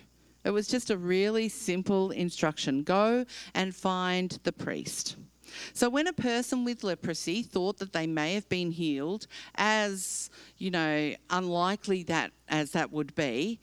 It 0.43 0.51
was 0.51 0.67
just 0.67 0.89
a 0.89 0.97
really 0.97 1.49
simple 1.49 2.11
instruction 2.11 2.83
go 2.83 3.25
and 3.53 3.75
find 3.75 4.39
the 4.43 4.53
priest. 4.53 5.17
So, 5.73 5.89
when 5.89 6.07
a 6.07 6.13
person 6.13 6.63
with 6.63 6.83
leprosy 6.83 7.41
thought 7.41 7.79
that 7.79 7.91
they 7.91 8.07
may 8.07 8.35
have 8.35 8.47
been 8.49 8.71
healed, 8.71 9.27
as 9.55 10.29
you 10.57 10.71
know, 10.71 11.13
unlikely 11.29 12.03
that 12.03 12.31
as 12.47 12.71
that 12.71 12.91
would 12.91 13.15
be, 13.15 13.59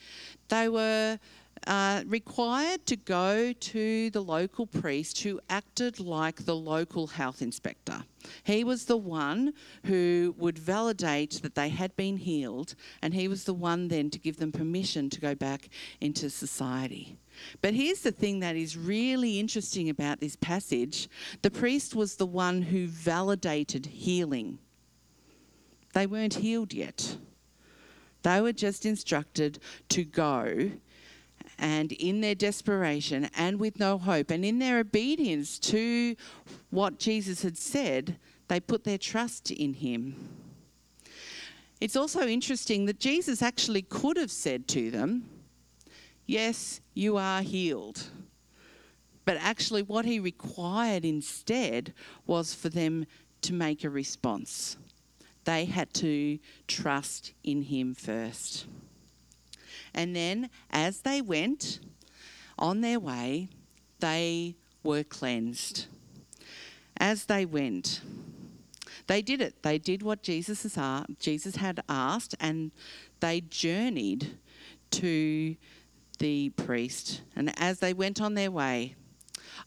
they 0.49 0.69
were 0.69 1.19
uh, 1.67 2.03
required 2.07 2.87
to 2.87 2.97
go 2.97 3.53
to 3.53 4.11
the 4.11 4.21
local 4.21 4.67
priest 4.67 5.23
who 5.23 5.41
acted 5.49 5.99
like 5.99 6.45
the 6.45 6.55
local 6.55 7.07
health 7.07 7.43
inspector. 7.43 8.05
He 8.45 8.65
was 8.65 8.85
the 8.85 8.97
one 8.97 9.53
who 9.85 10.35
would 10.39 10.59
validate 10.59 11.41
that 11.43 11.55
they 11.55 11.69
had 11.69 11.95
been 11.97 12.17
healed, 12.17 12.75
and 13.03 13.15
he 13.15 13.29
was 13.29 13.45
the 13.45 13.55
one 13.55 13.89
then 13.89 14.11
to 14.11 14.19
give 14.19 14.37
them 14.37 14.53
permission 14.53 15.11
to 15.11 15.21
go 15.21 15.35
back 15.35 15.69
into 16.01 16.29
society. 16.31 17.19
But 17.61 17.75
here's 17.75 18.01
the 18.01 18.13
thing 18.13 18.41
that 18.41 18.57
is 18.57 18.77
really 18.77 19.39
interesting 19.39 19.89
about 19.89 20.21
this 20.21 20.37
passage 20.37 21.09
the 21.43 21.51
priest 21.51 21.95
was 21.95 22.17
the 22.17 22.27
one 22.27 22.63
who 22.63 22.87
validated 22.87 23.87
healing. 23.87 24.59
They 25.93 26.07
weren't 26.07 26.35
healed 26.35 26.73
yet. 26.73 27.17
They 28.23 28.41
were 28.41 28.52
just 28.52 28.85
instructed 28.85 29.61
to 29.91 30.04
go 30.04 30.73
and 31.58 31.92
in 31.92 32.21
their 32.21 32.34
desperation 32.34 33.28
and 33.36 33.58
with 33.58 33.78
no 33.78 33.99
hope 33.99 34.30
and 34.30 34.45
in 34.45 34.58
their 34.58 34.78
obedience 34.78 35.58
to 35.58 36.16
what 36.71 36.99
Jesus 36.99 37.42
had 37.42 37.56
said, 37.56 38.19
they 38.49 38.60
put 38.60 38.84
their 38.84 38.99
trust 38.99 39.50
in 39.50 39.75
him. 39.75 40.28
It's 41.80 41.97
also 41.97 42.26
interesting 42.26 42.86
that 42.86 43.00
Jesus 43.00 43.42
actually 43.42 43.82
could 43.82 44.16
have 44.16 44.30
said 44.30 44.66
to 44.69 44.90
them, 44.90 45.28
Yes, 46.26 46.80
you 46.95 47.16
are 47.16 47.42
healed. 47.42 48.02
But 49.25 49.36
actually, 49.40 49.82
what 49.82 50.04
he 50.04 50.19
required 50.19 51.04
instead 51.04 51.92
was 52.26 52.54
for 52.54 52.69
them 52.69 53.06
to 53.42 53.52
make 53.52 53.84
a 53.84 53.90
response. 53.90 54.76
They 55.45 55.64
had 55.64 55.92
to 55.95 56.38
trust 56.66 57.32
in 57.45 57.62
him 57.62 57.95
first. 57.95 58.66
And 59.97 60.15
then, 60.15 60.50
as 60.71 61.00
they 61.00 61.21
went 61.23 61.80
on 62.59 62.82
their 62.82 63.00
way, 63.00 63.49
they 63.99 64.54
were 64.82 65.02
cleansed. 65.02 65.87
As 66.99 67.25
they 67.25 67.45
went, 67.47 68.02
they 69.06 69.23
did 69.23 69.41
it. 69.41 69.63
They 69.63 69.78
did 69.78 70.02
what 70.02 70.23
Jesus, 70.23 70.78
Jesus 71.19 71.56
had 71.56 71.82
asked, 71.89 72.35
and 72.39 72.71
they 73.21 73.41
journeyed 73.41 74.37
to 74.93 75.56
the 76.19 76.50
priest. 76.50 77.23
And 77.35 77.59
as 77.59 77.80
they 77.80 77.93
went 77.93 78.21
on 78.21 78.35
their 78.35 78.50
way, 78.50 78.95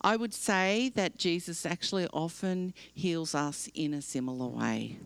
I 0.01 0.15
would 0.15 0.33
say 0.33 0.91
that 0.95 1.17
Jesus 1.17 1.65
actually 1.65 2.07
often 2.13 2.73
heals 2.93 3.35
us 3.35 3.69
in 3.73 3.93
a 3.93 4.01
similar 4.01 4.47
way. 4.47 4.97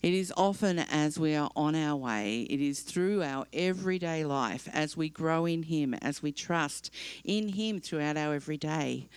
It 0.00 0.14
is 0.14 0.32
often 0.36 0.78
as 0.78 1.18
we 1.18 1.34
are 1.34 1.50
on 1.54 1.74
our 1.74 1.96
way, 1.96 2.42
it 2.42 2.60
is 2.60 2.80
through 2.80 3.22
our 3.22 3.46
everyday 3.52 4.24
life, 4.24 4.66
as 4.72 4.96
we 4.96 5.10
grow 5.10 5.44
in 5.44 5.64
Him, 5.64 5.92
as 5.94 6.22
we 6.22 6.32
trust 6.32 6.90
in 7.24 7.50
Him 7.50 7.78
throughout 7.78 8.16
our 8.16 8.34
everyday, 8.34 9.08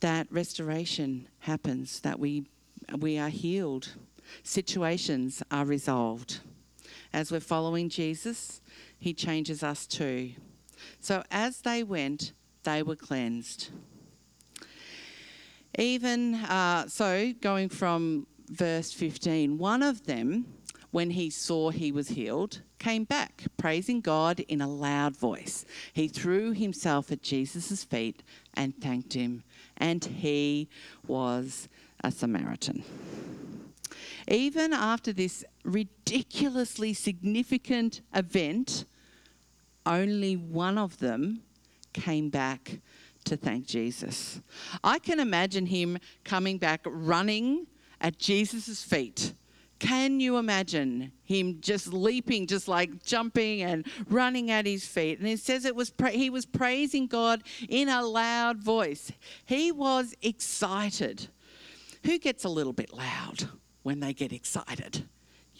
that 0.00 0.26
restoration 0.30 1.28
happens, 1.40 2.00
that 2.00 2.18
we, 2.18 2.46
we 2.98 3.18
are 3.18 3.28
healed, 3.28 3.94
situations 4.42 5.42
are 5.50 5.66
resolved. 5.66 6.40
As 7.12 7.30
we're 7.30 7.40
following 7.40 7.90
Jesus, 7.90 8.62
He 8.98 9.12
changes 9.12 9.62
us 9.62 9.86
too. 9.86 10.32
So 10.98 11.24
as 11.30 11.60
they 11.60 11.82
went, 11.82 12.32
they 12.64 12.82
were 12.82 12.96
cleansed. 12.96 13.68
Even 15.78 16.34
uh, 16.34 16.86
so, 16.86 17.32
going 17.40 17.68
from 17.68 18.26
verse 18.48 18.92
15, 18.92 19.56
one 19.56 19.82
of 19.82 20.04
them, 20.04 20.44
when 20.90 21.10
he 21.10 21.30
saw 21.30 21.70
he 21.70 21.90
was 21.90 22.08
healed, 22.08 22.60
came 22.78 23.04
back, 23.04 23.44
praising 23.56 24.00
God 24.00 24.40
in 24.40 24.60
a 24.60 24.68
loud 24.68 25.16
voice. 25.16 25.64
He 25.94 26.08
threw 26.08 26.52
himself 26.52 27.10
at 27.10 27.22
Jesus' 27.22 27.84
feet 27.84 28.22
and 28.52 28.76
thanked 28.78 29.14
him, 29.14 29.44
and 29.78 30.04
he 30.04 30.68
was 31.06 31.68
a 32.04 32.10
Samaritan. 32.10 32.84
Even 34.28 34.72
after 34.72 35.12
this 35.12 35.44
ridiculously 35.64 36.92
significant 36.92 38.02
event, 38.14 38.84
only 39.86 40.36
one 40.36 40.76
of 40.76 40.98
them 40.98 41.42
came 41.92 42.28
back 42.28 42.80
to 43.24 43.36
thank 43.36 43.66
Jesus. 43.66 44.40
I 44.82 44.98
can 44.98 45.20
imagine 45.20 45.66
him 45.66 45.98
coming 46.24 46.58
back 46.58 46.80
running 46.84 47.66
at 48.00 48.18
Jesus' 48.18 48.82
feet. 48.82 49.34
Can 49.78 50.20
you 50.20 50.36
imagine 50.36 51.10
him 51.24 51.58
just 51.60 51.92
leaping, 51.92 52.46
just 52.46 52.68
like 52.68 53.02
jumping 53.02 53.62
and 53.62 53.84
running 54.08 54.50
at 54.50 54.64
his 54.64 54.86
feet? 54.86 55.18
And 55.18 55.26
it 55.26 55.40
says 55.40 55.64
it 55.64 55.74
was 55.74 55.90
pra- 55.90 56.12
he 56.12 56.30
was 56.30 56.46
praising 56.46 57.08
God 57.08 57.42
in 57.68 57.88
a 57.88 58.04
loud 58.04 58.58
voice. 58.58 59.10
He 59.44 59.72
was 59.72 60.14
excited. 60.22 61.26
Who 62.04 62.18
gets 62.18 62.44
a 62.44 62.48
little 62.48 62.72
bit 62.72 62.92
loud 62.92 63.48
when 63.82 63.98
they 63.98 64.12
get 64.12 64.32
excited? 64.32 65.08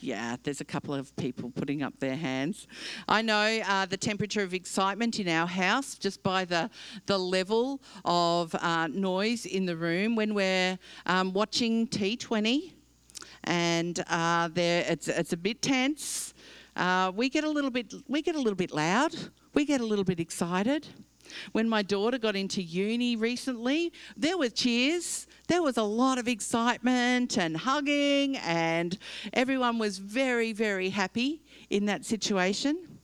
Yeah, 0.02 0.36
there's 0.42 0.60
a 0.60 0.64
couple 0.64 0.94
of 0.94 1.14
people 1.14 1.50
putting 1.50 1.80
up 1.82 2.00
their 2.00 2.16
hands. 2.16 2.66
I 3.08 3.22
know 3.22 3.60
uh, 3.64 3.86
the 3.86 3.96
temperature 3.96 4.42
of 4.42 4.52
excitement 4.52 5.20
in 5.20 5.28
our 5.28 5.46
house 5.46 5.96
just 5.96 6.24
by 6.24 6.44
the, 6.44 6.70
the 7.06 7.18
level 7.18 7.80
of 8.04 8.52
uh, 8.56 8.88
noise 8.88 9.46
in 9.46 9.64
the 9.64 9.76
room 9.76 10.16
when 10.16 10.34
we're 10.34 10.76
um, 11.06 11.32
watching 11.32 11.86
T20 11.86 12.72
and 13.44 14.04
uh, 14.08 14.48
there 14.52 14.84
it's, 14.88 15.06
it's 15.06 15.32
a 15.32 15.36
bit 15.36 15.62
tense. 15.62 16.34
Uh, 16.74 17.12
we 17.14 17.28
get 17.28 17.44
a 17.44 17.50
little 17.50 17.70
bit 17.70 17.94
we 18.08 18.22
get 18.22 18.34
a 18.34 18.40
little 18.40 18.56
bit 18.56 18.72
loud. 18.72 19.14
We 19.54 19.64
get 19.64 19.80
a 19.80 19.86
little 19.86 20.04
bit 20.04 20.18
excited. 20.18 20.88
When 21.52 21.68
my 21.68 21.82
daughter 21.82 22.18
got 22.18 22.37
into 22.37 22.62
uni 22.62 23.16
recently, 23.16 23.92
there 24.16 24.38
were 24.38 24.48
cheers, 24.48 25.26
there 25.48 25.62
was 25.62 25.76
a 25.76 25.82
lot 25.82 26.18
of 26.18 26.28
excitement 26.28 27.38
and 27.38 27.56
hugging, 27.56 28.37
and 28.38 28.96
everyone 29.32 29.78
was 29.78 29.98
very, 29.98 30.52
very 30.52 30.90
happy 30.90 31.42
in 31.70 31.87
that 31.87 32.04
situation. 32.04 32.98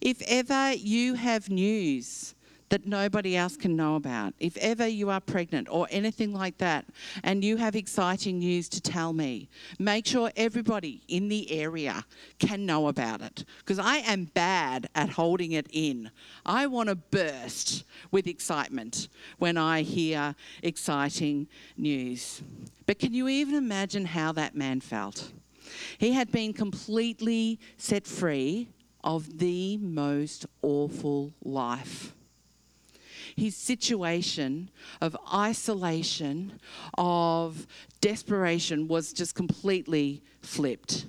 If 0.00 0.22
ever 0.22 0.72
you 0.72 1.14
have 1.14 1.50
news 1.50 2.34
that 2.72 2.86
nobody 2.86 3.36
else 3.36 3.54
can 3.54 3.76
know 3.76 3.96
about. 3.96 4.32
If 4.40 4.56
ever 4.56 4.88
you 4.88 5.10
are 5.10 5.20
pregnant 5.20 5.68
or 5.70 5.86
anything 5.90 6.32
like 6.32 6.56
that, 6.56 6.86
and 7.22 7.44
you 7.44 7.58
have 7.58 7.76
exciting 7.76 8.38
news 8.38 8.66
to 8.70 8.80
tell 8.80 9.12
me, 9.12 9.50
make 9.78 10.06
sure 10.06 10.32
everybody 10.36 11.02
in 11.06 11.28
the 11.28 11.52
area 11.52 12.02
can 12.38 12.64
know 12.64 12.88
about 12.88 13.20
it. 13.20 13.44
Because 13.58 13.78
I 13.78 13.98
am 13.98 14.24
bad 14.24 14.88
at 14.94 15.10
holding 15.10 15.52
it 15.52 15.66
in. 15.70 16.10
I 16.46 16.66
want 16.66 16.88
to 16.88 16.94
burst 16.94 17.84
with 18.10 18.26
excitement 18.26 19.08
when 19.36 19.58
I 19.58 19.82
hear 19.82 20.34
exciting 20.62 21.48
news. 21.76 22.40
But 22.86 22.98
can 22.98 23.12
you 23.12 23.28
even 23.28 23.54
imagine 23.54 24.06
how 24.06 24.32
that 24.32 24.56
man 24.56 24.80
felt? 24.80 25.30
He 25.98 26.12
had 26.12 26.32
been 26.32 26.54
completely 26.54 27.60
set 27.76 28.06
free 28.06 28.70
of 29.04 29.40
the 29.40 29.76
most 29.76 30.46
awful 30.62 31.34
life 31.44 32.14
his 33.36 33.56
situation 33.56 34.70
of 35.00 35.16
isolation, 35.32 36.60
of 36.96 37.66
desperation 38.00 38.88
was 38.88 39.12
just 39.12 39.34
completely 39.34 40.22
flipped. 40.40 41.06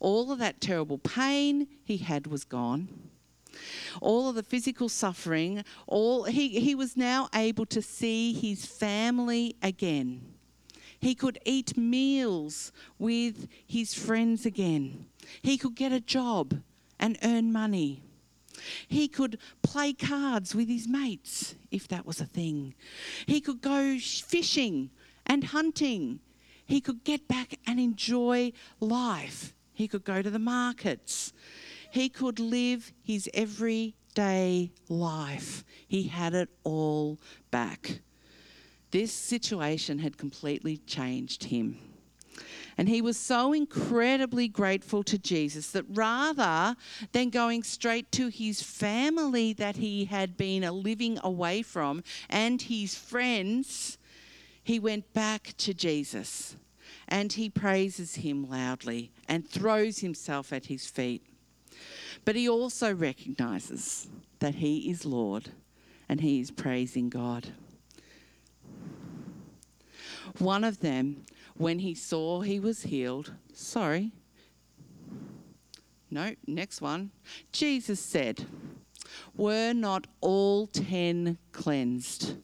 All 0.00 0.32
of 0.32 0.38
that 0.38 0.60
terrible 0.60 0.98
pain 0.98 1.68
he 1.84 1.98
had 1.98 2.26
was 2.26 2.44
gone. 2.44 2.88
All 4.00 4.28
of 4.28 4.34
the 4.34 4.42
physical 4.42 4.88
suffering, 4.88 5.64
all 5.86 6.24
he, 6.24 6.60
he 6.60 6.74
was 6.74 6.96
now 6.96 7.28
able 7.34 7.66
to 7.66 7.82
see 7.82 8.32
his 8.32 8.64
family 8.64 9.56
again. 9.62 10.22
He 10.98 11.14
could 11.14 11.38
eat 11.44 11.76
meals 11.76 12.72
with 12.98 13.48
his 13.66 13.92
friends 13.92 14.46
again. 14.46 15.06
He 15.42 15.58
could 15.58 15.74
get 15.74 15.92
a 15.92 16.00
job 16.00 16.62
and 16.98 17.18
earn 17.22 17.52
money. 17.52 18.02
He 18.88 19.08
could 19.08 19.38
play 19.62 19.92
cards 19.92 20.54
with 20.54 20.68
his 20.68 20.88
mates, 20.88 21.54
if 21.70 21.88
that 21.88 22.06
was 22.06 22.20
a 22.20 22.26
thing. 22.26 22.74
He 23.26 23.40
could 23.40 23.60
go 23.60 23.98
fishing 23.98 24.90
and 25.26 25.44
hunting. 25.44 26.20
He 26.66 26.80
could 26.80 27.04
get 27.04 27.28
back 27.28 27.58
and 27.66 27.80
enjoy 27.80 28.52
life. 28.80 29.54
He 29.72 29.88
could 29.88 30.04
go 30.04 30.22
to 30.22 30.30
the 30.30 30.38
markets. 30.38 31.32
He 31.90 32.08
could 32.08 32.38
live 32.38 32.92
his 33.02 33.28
everyday 33.34 34.72
life. 34.88 35.64
He 35.88 36.04
had 36.04 36.34
it 36.34 36.48
all 36.64 37.18
back. 37.50 38.00
This 38.90 39.12
situation 39.12 39.98
had 39.98 40.18
completely 40.18 40.76
changed 40.76 41.44
him. 41.44 41.91
And 42.78 42.88
he 42.88 43.02
was 43.02 43.16
so 43.16 43.52
incredibly 43.52 44.48
grateful 44.48 45.02
to 45.04 45.18
Jesus 45.18 45.70
that 45.72 45.84
rather 45.88 46.76
than 47.12 47.30
going 47.30 47.62
straight 47.62 48.10
to 48.12 48.28
his 48.28 48.62
family 48.62 49.52
that 49.54 49.76
he 49.76 50.06
had 50.06 50.36
been 50.36 50.62
living 50.82 51.18
away 51.22 51.62
from 51.62 52.02
and 52.30 52.62
his 52.62 52.94
friends, 52.94 53.98
he 54.64 54.78
went 54.78 55.12
back 55.12 55.54
to 55.58 55.74
Jesus 55.74 56.56
and 57.08 57.32
he 57.32 57.50
praises 57.50 58.16
him 58.16 58.48
loudly 58.48 59.12
and 59.28 59.48
throws 59.48 59.98
himself 59.98 60.52
at 60.52 60.66
his 60.66 60.86
feet. 60.86 61.22
But 62.24 62.36
he 62.36 62.48
also 62.48 62.94
recognizes 62.94 64.08
that 64.38 64.56
he 64.56 64.90
is 64.90 65.04
Lord 65.04 65.50
and 66.08 66.20
he 66.20 66.40
is 66.40 66.50
praising 66.50 67.08
God. 67.08 67.48
One 70.38 70.64
of 70.64 70.80
them 70.80 71.24
when 71.62 71.78
he 71.78 71.94
saw 71.94 72.40
he 72.40 72.58
was 72.58 72.82
healed, 72.82 73.32
sorry, 73.52 74.12
no, 76.10 76.34
next 76.46 76.82
one. 76.82 77.10
Jesus 77.52 77.98
said, 77.98 78.44
Were 79.34 79.72
not 79.72 80.06
all 80.20 80.66
ten 80.66 81.38
cleansed? 81.52 82.34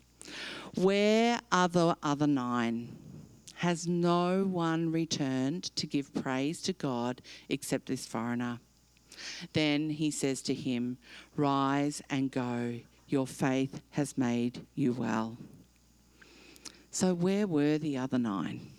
Where 0.74 1.40
are 1.52 1.68
the 1.68 1.96
other 2.02 2.26
nine? 2.26 2.96
Has 3.56 3.86
no 3.86 4.44
one 4.44 4.90
returned 4.92 5.64
to 5.76 5.86
give 5.86 6.14
praise 6.14 6.62
to 6.62 6.72
God 6.72 7.20
except 7.48 7.86
this 7.86 8.06
foreigner? 8.06 8.60
Then 9.52 9.90
he 9.90 10.10
says 10.10 10.40
to 10.42 10.54
him, 10.54 10.96
Rise 11.36 12.00
and 12.08 12.30
go. 12.30 12.80
Your 13.08 13.26
faith 13.26 13.80
has 13.90 14.16
made 14.16 14.64
you 14.74 14.92
well. 14.92 15.36
So, 16.90 17.14
where 17.14 17.46
were 17.46 17.78
the 17.78 17.98
other 17.98 18.18
nine? 18.18 18.77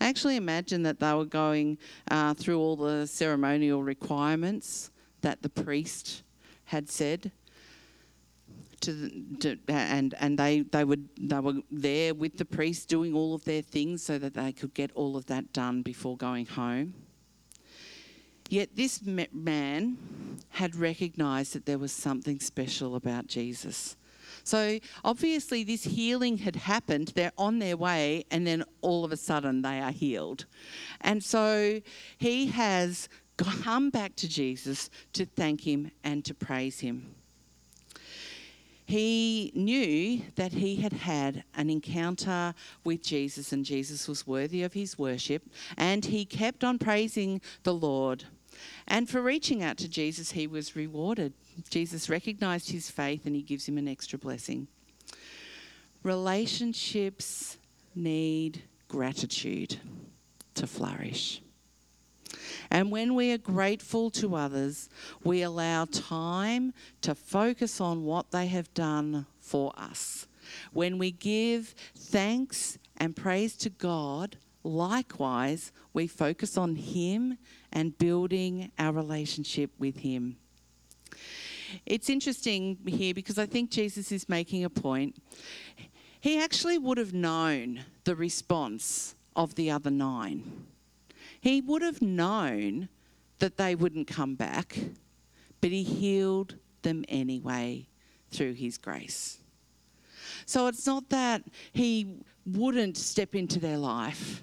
I 0.00 0.08
actually 0.08 0.36
imagine 0.36 0.82
that 0.84 0.98
they 0.98 1.12
were 1.12 1.26
going 1.26 1.78
uh, 2.10 2.34
through 2.34 2.58
all 2.58 2.76
the 2.76 3.06
ceremonial 3.06 3.82
requirements 3.82 4.90
that 5.20 5.42
the 5.42 5.50
priest 5.50 6.22
had 6.64 6.88
said. 6.88 7.32
To, 8.80 9.10
to, 9.40 9.58
and 9.68 10.14
and 10.18 10.38
they 10.38 10.60
they 10.60 10.84
would 10.84 11.10
they 11.20 11.38
were 11.38 11.56
there 11.70 12.14
with 12.14 12.38
the 12.38 12.46
priest 12.46 12.88
doing 12.88 13.12
all 13.14 13.34
of 13.34 13.44
their 13.44 13.60
things 13.60 14.02
so 14.02 14.16
that 14.16 14.32
they 14.32 14.52
could 14.52 14.72
get 14.72 14.90
all 14.94 15.18
of 15.18 15.26
that 15.26 15.52
done 15.52 15.82
before 15.82 16.16
going 16.16 16.46
home. 16.46 16.94
Yet 18.48 18.76
this 18.76 19.02
man 19.04 19.98
had 20.48 20.74
recognized 20.74 21.52
that 21.52 21.66
there 21.66 21.78
was 21.78 21.92
something 21.92 22.40
special 22.40 22.96
about 22.96 23.26
Jesus. 23.26 23.96
So 24.50 24.80
obviously, 25.04 25.62
this 25.62 25.84
healing 25.84 26.38
had 26.38 26.56
happened. 26.56 27.12
They're 27.14 27.30
on 27.38 27.60
their 27.60 27.76
way, 27.76 28.24
and 28.32 28.44
then 28.44 28.64
all 28.80 29.04
of 29.04 29.12
a 29.12 29.16
sudden, 29.16 29.62
they 29.62 29.78
are 29.78 29.92
healed. 29.92 30.46
And 31.02 31.22
so 31.22 31.80
he 32.18 32.46
has 32.46 33.08
come 33.36 33.90
back 33.90 34.16
to 34.16 34.28
Jesus 34.28 34.90
to 35.12 35.24
thank 35.24 35.60
him 35.60 35.92
and 36.02 36.24
to 36.24 36.34
praise 36.34 36.80
him. 36.80 37.14
He 38.86 39.52
knew 39.54 40.22
that 40.34 40.52
he 40.52 40.74
had 40.74 40.94
had 40.94 41.44
an 41.54 41.70
encounter 41.70 42.52
with 42.82 43.04
Jesus 43.04 43.52
and 43.52 43.64
Jesus 43.64 44.08
was 44.08 44.26
worthy 44.26 44.64
of 44.64 44.72
his 44.72 44.98
worship, 44.98 45.44
and 45.76 46.04
he 46.04 46.24
kept 46.24 46.64
on 46.64 46.76
praising 46.76 47.40
the 47.62 47.72
Lord. 47.72 48.24
And 48.86 49.08
for 49.08 49.22
reaching 49.22 49.62
out 49.62 49.76
to 49.78 49.88
Jesus, 49.88 50.32
he 50.32 50.46
was 50.46 50.76
rewarded. 50.76 51.32
Jesus 51.70 52.08
recognized 52.08 52.70
his 52.70 52.90
faith 52.90 53.26
and 53.26 53.34
he 53.34 53.42
gives 53.42 53.68
him 53.68 53.78
an 53.78 53.88
extra 53.88 54.18
blessing. 54.18 54.68
Relationships 56.02 57.58
need 57.94 58.62
gratitude 58.88 59.76
to 60.54 60.66
flourish. 60.66 61.42
And 62.70 62.90
when 62.90 63.14
we 63.14 63.32
are 63.32 63.38
grateful 63.38 64.10
to 64.12 64.36
others, 64.36 64.88
we 65.24 65.42
allow 65.42 65.86
time 65.86 66.72
to 67.02 67.14
focus 67.14 67.80
on 67.80 68.04
what 68.04 68.30
they 68.30 68.46
have 68.46 68.72
done 68.74 69.26
for 69.40 69.72
us. 69.76 70.26
When 70.72 70.98
we 70.98 71.10
give 71.10 71.74
thanks 71.96 72.78
and 72.96 73.16
praise 73.16 73.56
to 73.58 73.70
God, 73.70 74.36
likewise, 74.62 75.72
we 75.92 76.06
focus 76.06 76.56
on 76.56 76.76
Him 76.76 77.38
and 77.72 77.96
building 77.98 78.70
our 78.78 78.92
relationship 78.92 79.70
with 79.78 79.98
Him. 79.98 80.36
It's 81.86 82.10
interesting 82.10 82.78
here 82.86 83.14
because 83.14 83.38
I 83.38 83.46
think 83.46 83.70
Jesus 83.70 84.10
is 84.12 84.28
making 84.28 84.64
a 84.64 84.70
point. 84.70 85.16
He 86.20 86.42
actually 86.42 86.78
would 86.78 86.98
have 86.98 87.14
known 87.14 87.84
the 88.04 88.14
response 88.14 89.14
of 89.36 89.54
the 89.54 89.70
other 89.70 89.90
nine. 89.90 90.66
He 91.40 91.60
would 91.60 91.82
have 91.82 92.02
known 92.02 92.88
that 93.38 93.56
they 93.56 93.74
wouldn't 93.74 94.06
come 94.06 94.34
back, 94.34 94.78
but 95.60 95.70
he 95.70 95.82
healed 95.82 96.56
them 96.82 97.04
anyway 97.08 97.86
through 98.30 98.54
his 98.54 98.76
grace. 98.76 99.38
So 100.44 100.66
it's 100.66 100.86
not 100.86 101.08
that 101.10 101.42
he 101.72 102.16
wouldn't 102.44 102.96
step 102.96 103.34
into 103.34 103.58
their 103.58 103.78
life, 103.78 104.42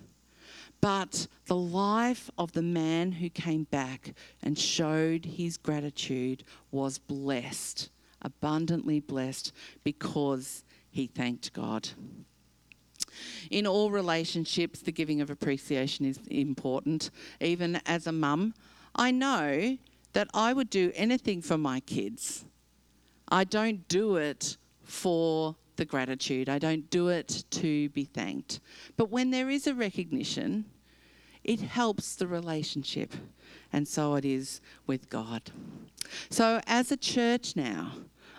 but 0.81 1.27
the 1.45 1.55
life 1.55 2.29
of 2.37 2.51
the 2.51 2.61
man 2.61 3.13
who 3.13 3.29
came 3.29 3.63
back 3.65 4.13
and 4.41 4.57
showed 4.57 5.25
his 5.25 5.57
gratitude 5.57 6.43
was 6.71 6.97
blessed, 6.97 7.89
abundantly 8.21 8.99
blessed, 8.99 9.51
because 9.83 10.63
he 10.89 11.07
thanked 11.07 11.53
God. 11.53 11.89
In 13.49 13.65
all 13.65 13.91
relationships, 13.91 14.79
the 14.79 14.91
giving 14.91 15.21
of 15.21 15.29
appreciation 15.29 16.05
is 16.05 16.19
important. 16.29 17.09
Even 17.41 17.81
as 17.85 18.07
a 18.07 18.11
mum, 18.11 18.53
I 18.95 19.11
know 19.11 19.77
that 20.13 20.27
I 20.33 20.53
would 20.53 20.69
do 20.69 20.91
anything 20.95 21.41
for 21.41 21.57
my 21.57 21.79
kids. 21.79 22.45
I 23.29 23.43
don't 23.43 23.87
do 23.87 24.15
it 24.15 24.57
for 24.83 25.55
the 25.77 25.85
gratitude. 25.85 26.49
I 26.49 26.59
don't 26.59 26.89
do 26.89 27.07
it 27.07 27.45
to 27.51 27.89
be 27.89 28.03
thanked. 28.03 28.59
But 28.97 29.09
when 29.09 29.31
there 29.31 29.49
is 29.49 29.67
a 29.67 29.73
recognition, 29.73 30.65
it 31.43 31.61
helps 31.61 32.15
the 32.15 32.27
relationship. 32.27 33.13
And 33.71 33.87
so 33.87 34.15
it 34.15 34.25
is 34.25 34.61
with 34.85 35.09
God. 35.09 35.43
So, 36.29 36.61
as 36.67 36.91
a 36.91 36.97
church 36.97 37.55
now, 37.55 37.93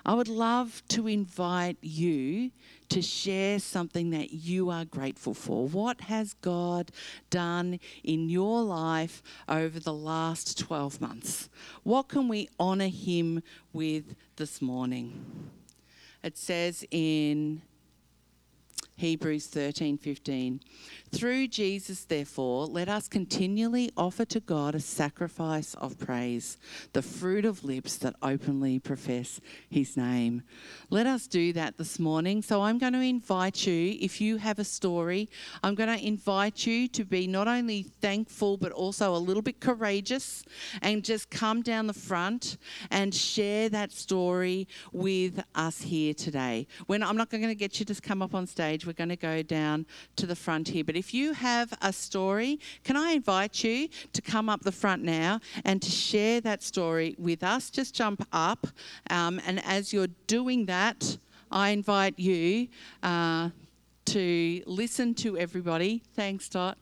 I 0.04 0.14
would 0.14 0.28
love 0.28 0.82
to 0.88 1.06
invite 1.06 1.76
you 1.82 2.50
to 2.88 3.02
share 3.02 3.58
something 3.58 4.08
that 4.10 4.32
you 4.32 4.70
are 4.70 4.86
grateful 4.86 5.34
for. 5.34 5.68
What 5.68 6.02
has 6.02 6.34
God 6.34 6.90
done 7.28 7.78
in 8.02 8.30
your 8.30 8.62
life 8.62 9.22
over 9.48 9.78
the 9.78 9.92
last 9.92 10.58
12 10.58 11.00
months? 11.02 11.50
What 11.82 12.08
can 12.08 12.28
we 12.28 12.48
honour 12.58 12.88
Him 12.88 13.42
with 13.74 14.14
this 14.36 14.62
morning? 14.62 15.50
It 16.22 16.36
says 16.36 16.84
in 16.90 17.62
Hebrews 18.98 19.46
13:15. 19.46 20.60
Through 21.12 21.46
Jesus 21.46 22.04
therefore 22.04 22.66
let 22.66 22.88
us 22.88 23.06
continually 23.06 23.92
offer 23.96 24.24
to 24.24 24.40
God 24.40 24.74
a 24.74 24.80
sacrifice 24.80 25.74
of 25.74 26.00
praise, 26.00 26.58
the 26.94 27.00
fruit 27.00 27.44
of 27.44 27.62
lips 27.62 27.96
that 27.98 28.16
openly 28.22 28.80
profess 28.80 29.40
his 29.70 29.96
name. 29.96 30.42
Let 30.90 31.06
us 31.06 31.28
do 31.28 31.52
that 31.52 31.76
this 31.76 32.00
morning. 32.00 32.42
So 32.42 32.62
I'm 32.62 32.76
going 32.76 32.92
to 32.92 33.00
invite 33.00 33.68
you 33.68 33.96
if 34.00 34.20
you 34.20 34.38
have 34.38 34.58
a 34.58 34.64
story, 34.64 35.28
I'm 35.62 35.76
going 35.76 35.96
to 35.96 36.04
invite 36.04 36.66
you 36.66 36.88
to 36.88 37.04
be 37.04 37.28
not 37.28 37.46
only 37.46 37.84
thankful 37.84 38.56
but 38.56 38.72
also 38.72 39.14
a 39.14 39.18
little 39.18 39.42
bit 39.42 39.60
courageous 39.60 40.42
and 40.82 41.04
just 41.04 41.30
come 41.30 41.62
down 41.62 41.86
the 41.86 41.92
front 41.94 42.56
and 42.90 43.14
share 43.14 43.68
that 43.68 43.92
story 43.92 44.66
with 44.92 45.40
us 45.54 45.82
here 45.82 46.14
today. 46.14 46.66
When 46.86 47.04
I'm 47.04 47.16
not 47.16 47.30
going 47.30 47.46
to 47.46 47.54
get 47.54 47.78
you 47.78 47.86
to 47.86 47.94
come 48.00 48.22
up 48.22 48.34
on 48.34 48.48
stage 48.48 48.87
we're 48.88 48.94
going 48.94 49.08
to 49.10 49.16
go 49.16 49.42
down 49.42 49.86
to 50.16 50.26
the 50.26 50.34
front 50.34 50.66
here. 50.68 50.82
But 50.82 50.96
if 50.96 51.14
you 51.14 51.34
have 51.34 51.72
a 51.82 51.92
story, 51.92 52.58
can 52.82 52.96
I 52.96 53.12
invite 53.12 53.62
you 53.62 53.88
to 54.14 54.22
come 54.22 54.48
up 54.48 54.62
the 54.62 54.72
front 54.72 55.04
now 55.04 55.40
and 55.64 55.80
to 55.82 55.90
share 55.90 56.40
that 56.40 56.62
story 56.62 57.14
with 57.18 57.44
us? 57.44 57.70
Just 57.70 57.94
jump 57.94 58.26
up. 58.32 58.66
Um, 59.10 59.40
and 59.46 59.64
as 59.64 59.92
you're 59.92 60.08
doing 60.26 60.66
that, 60.66 61.18
I 61.50 61.70
invite 61.70 62.18
you 62.18 62.68
uh, 63.02 63.50
to 64.06 64.62
listen 64.66 65.14
to 65.16 65.38
everybody. 65.38 66.02
Thanks, 66.14 66.48
Dot. 66.48 66.78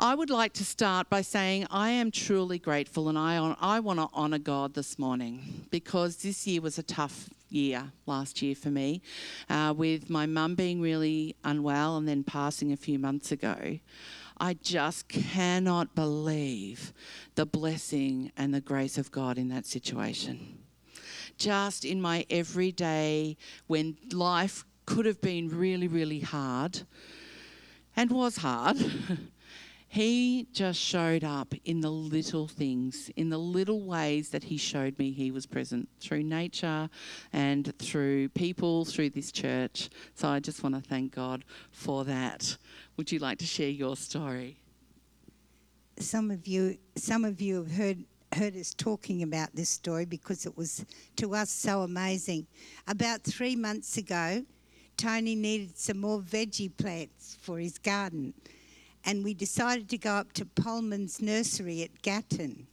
I 0.00 0.14
would 0.14 0.30
like 0.30 0.52
to 0.54 0.64
start 0.64 1.10
by 1.10 1.22
saying 1.22 1.66
I 1.72 1.90
am 1.90 2.12
truly 2.12 2.60
grateful 2.60 3.08
and 3.08 3.18
I, 3.18 3.56
I 3.60 3.80
want 3.80 3.98
to 3.98 4.08
honour 4.14 4.38
God 4.38 4.74
this 4.74 4.96
morning 4.96 5.66
because 5.72 6.18
this 6.18 6.46
year 6.46 6.60
was 6.60 6.78
a 6.78 6.84
tough 6.84 7.28
year 7.50 7.92
last 8.06 8.42
year 8.42 8.54
for 8.54 8.70
me, 8.70 9.02
uh, 9.48 9.74
with 9.76 10.10
my 10.10 10.26
mum 10.26 10.54
being 10.54 10.80
really 10.80 11.36
unwell 11.44 11.96
and 11.96 12.08
then 12.08 12.24
passing 12.24 12.72
a 12.72 12.76
few 12.76 12.98
months 12.98 13.32
ago. 13.32 13.78
I 14.40 14.54
just 14.54 15.08
cannot 15.08 15.94
believe 15.94 16.92
the 17.34 17.46
blessing 17.46 18.30
and 18.36 18.54
the 18.54 18.60
grace 18.60 18.96
of 18.96 19.10
God 19.10 19.36
in 19.36 19.48
that 19.48 19.66
situation. 19.66 20.58
Just 21.36 21.84
in 21.84 22.00
my 22.00 22.24
everyday, 22.30 23.36
when 23.66 23.96
life 24.12 24.64
could 24.86 25.06
have 25.06 25.20
been 25.20 25.48
really, 25.48 25.88
really 25.88 26.20
hard 26.20 26.82
and 27.96 28.10
was 28.10 28.38
hard. 28.38 28.76
He 29.90 30.46
just 30.52 30.78
showed 30.78 31.24
up 31.24 31.54
in 31.64 31.80
the 31.80 31.90
little 31.90 32.46
things, 32.46 33.10
in 33.16 33.30
the 33.30 33.38
little 33.38 33.80
ways 33.80 34.28
that 34.30 34.44
He 34.44 34.58
showed 34.58 34.98
me 34.98 35.10
He 35.12 35.30
was 35.30 35.46
present 35.46 35.88
through 35.98 36.24
nature 36.24 36.90
and 37.32 37.76
through 37.78 38.28
people, 38.30 38.84
through 38.84 39.10
this 39.10 39.32
church. 39.32 39.88
So 40.14 40.28
I 40.28 40.40
just 40.40 40.62
want 40.62 40.74
to 40.74 40.82
thank 40.82 41.14
God 41.14 41.42
for 41.70 42.04
that. 42.04 42.58
Would 42.98 43.10
you 43.10 43.18
like 43.18 43.38
to 43.38 43.46
share 43.46 43.70
your 43.70 43.96
story? 43.96 44.58
Some 45.98 46.30
of 46.30 46.46
you, 46.46 46.76
some 46.94 47.24
of 47.24 47.40
you 47.40 47.56
have 47.56 47.72
heard 47.72 48.04
heard 48.34 48.54
us 48.56 48.74
talking 48.74 49.22
about 49.22 49.48
this 49.54 49.70
story 49.70 50.04
because 50.04 50.44
it 50.44 50.54
was 50.54 50.84
to 51.16 51.34
us 51.34 51.48
so 51.48 51.80
amazing. 51.80 52.46
About 52.86 53.22
three 53.22 53.56
months 53.56 53.96
ago, 53.96 54.44
Tony 54.98 55.34
needed 55.34 55.78
some 55.78 55.98
more 55.98 56.20
veggie 56.20 56.76
plants 56.76 57.38
for 57.40 57.58
his 57.58 57.78
garden 57.78 58.34
and 59.04 59.24
we 59.24 59.34
decided 59.34 59.88
to 59.88 59.98
go 59.98 60.12
up 60.12 60.32
to 60.34 60.44
Pohlman's 60.44 61.20
nursery 61.22 61.82
at 61.82 62.02
Gatton. 62.02 62.66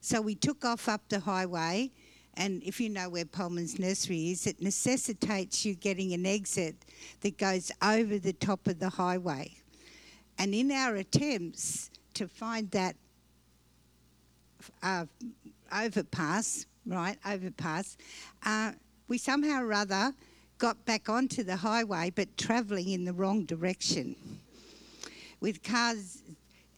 So 0.00 0.20
we 0.20 0.34
took 0.34 0.64
off 0.64 0.88
up 0.88 1.02
the 1.08 1.20
highway, 1.20 1.90
and 2.34 2.62
if 2.64 2.80
you 2.80 2.88
know 2.88 3.08
where 3.08 3.24
Pohlman's 3.24 3.78
nursery 3.78 4.30
is, 4.30 4.46
it 4.46 4.60
necessitates 4.60 5.64
you 5.64 5.74
getting 5.74 6.12
an 6.12 6.26
exit 6.26 6.76
that 7.20 7.38
goes 7.38 7.70
over 7.82 8.18
the 8.18 8.32
top 8.32 8.66
of 8.66 8.78
the 8.78 8.88
highway. 8.88 9.54
And 10.38 10.54
in 10.54 10.72
our 10.72 10.96
attempts 10.96 11.90
to 12.14 12.26
find 12.26 12.70
that 12.72 12.96
uh, 14.82 15.06
overpass, 15.72 16.66
right, 16.86 17.18
overpass, 17.24 17.96
uh, 18.44 18.72
we 19.08 19.18
somehow 19.18 19.62
or 19.62 19.72
other 19.72 20.12
got 20.58 20.84
back 20.84 21.08
onto 21.08 21.42
the 21.42 21.56
highway 21.56 22.10
but 22.14 22.36
travelling 22.38 22.88
in 22.90 23.04
the 23.04 23.12
wrong 23.12 23.44
direction 23.44 24.14
with 25.42 25.62
cars 25.62 26.22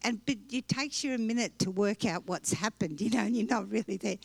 and 0.03 0.25
but 0.27 0.37
it 0.51 0.69
takes 0.69 1.03
you 1.03 1.15
a 1.15 1.19
minute 1.19 1.59
to 1.61 1.71
work 1.71 2.05
out 2.05 2.27
what's 2.27 2.53
happened, 2.53 3.01
you 3.01 3.11
know, 3.11 3.21
and 3.21 3.37
you're 3.37 3.47
not 3.47 3.71
really 3.71 3.97
there. 3.97 4.19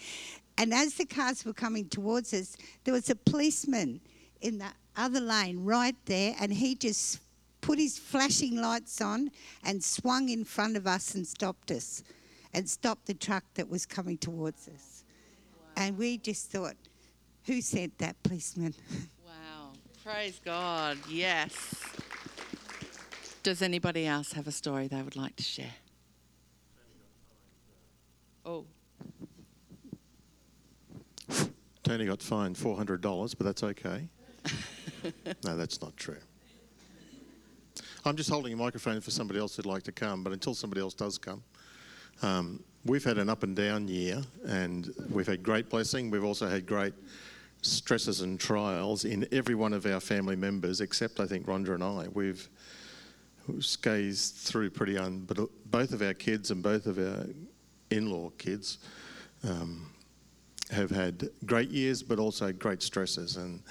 And 0.58 0.74
as 0.74 0.96
the 0.96 1.06
cars 1.06 1.46
were 1.46 1.54
coming 1.54 1.88
towards 1.88 2.34
us, 2.34 2.58
there 2.84 2.94
was 2.94 3.10
a 3.10 3.16
policeman 3.16 4.02
in 4.42 4.58
the 4.58 4.68
other 4.98 5.22
lane 5.22 5.64
right 5.64 5.96
there, 6.06 6.36
and 6.40 6.52
he 6.52 6.76
just 6.76 7.20
put 7.62 7.80
his 7.80 7.98
flashing 7.98 8.58
lights 8.62 9.00
on 9.00 9.32
and 9.64 9.82
swung 9.82 10.28
in 10.28 10.44
front 10.44 10.76
of 10.76 10.86
us 10.86 11.16
and 11.16 11.26
stopped 11.26 11.72
us 11.72 12.04
and 12.54 12.70
stopped 12.70 13.06
the 13.06 13.14
truck 13.14 13.46
that 13.54 13.70
was 13.70 13.86
coming 13.86 14.18
towards 14.18 14.68
us. 14.68 15.06
And 15.78 15.98
we 15.98 16.18
just 16.18 16.52
thought, 16.52 16.76
who 17.46 17.62
sent 17.62 17.98
that 18.00 18.22
policeman? 18.24 18.74
Wow. 19.26 19.72
Praise 20.04 20.42
God. 20.44 20.98
Yes. 21.08 21.79
Does 23.50 23.64
anybody 23.64 24.06
else 24.06 24.34
have 24.34 24.46
a 24.46 24.52
story 24.52 24.88
they 24.88 25.02
would 25.02 25.16
like 25.16 25.36
to 25.38 25.42
share? 25.42 25.74
Oh. 28.46 28.64
Tony 31.82 32.06
got 32.06 32.22
fined 32.22 32.56
$400, 32.56 33.02
but 33.36 33.44
that's 33.44 33.64
okay. 33.64 34.08
no, 35.44 35.58
that's 35.58 35.82
not 35.82 35.98
true. 35.98 36.20
I'm 38.06 38.16
just 38.16 38.30
holding 38.30 38.54
a 38.54 38.56
microphone 38.56 39.02
for 39.02 39.10
somebody 39.10 39.40
else 39.40 39.56
who'd 39.56 39.66
like 39.66 39.82
to 39.82 39.92
come, 39.92 40.24
but 40.24 40.32
until 40.32 40.54
somebody 40.54 40.82
else 40.82 40.94
does 40.94 41.18
come, 41.18 41.42
um, 42.22 42.64
we've 42.86 43.04
had 43.04 43.18
an 43.18 43.30
up 43.30 43.42
and 43.42 43.56
down 43.56 43.88
year, 43.88 44.22
and 44.46 44.94
we've 45.10 45.26
had 45.26 45.42
great 45.42 45.72
blessing. 45.72 46.12
We've 46.12 46.24
also 46.24 46.48
had 46.48 46.68
great 46.68 46.94
stresses 47.64 48.22
and 48.22 48.40
trials 48.40 49.06
in 49.06 49.28
every 49.32 49.56
one 49.56 49.74
of 49.74 49.88
our 49.88 50.00
family 50.00 50.36
members, 50.36 50.82
except 50.82 51.20
I 51.20 51.26
think 51.26 51.48
Rhonda 51.48 51.74
and 51.74 51.84
I. 51.84 52.10
We've 52.14 52.48
scazed 53.58 54.44
through 54.44 54.70
pretty 54.70 54.98
un. 54.98 55.26
But 55.28 55.38
both 55.66 55.92
of 55.94 56.02
our 56.02 56.14
kids 56.14 56.52
and 56.52 56.62
both 56.64 56.86
of 56.86 56.98
our 56.98 57.26
in-law 57.90 58.32
kids 58.38 58.80
um, 59.44 59.92
have 60.72 60.90
had 60.90 61.30
great 61.46 61.70
years, 61.70 62.04
but 62.04 62.20
also 62.20 62.52
great 62.52 62.82
stresses, 62.82 63.38
and 63.38 63.62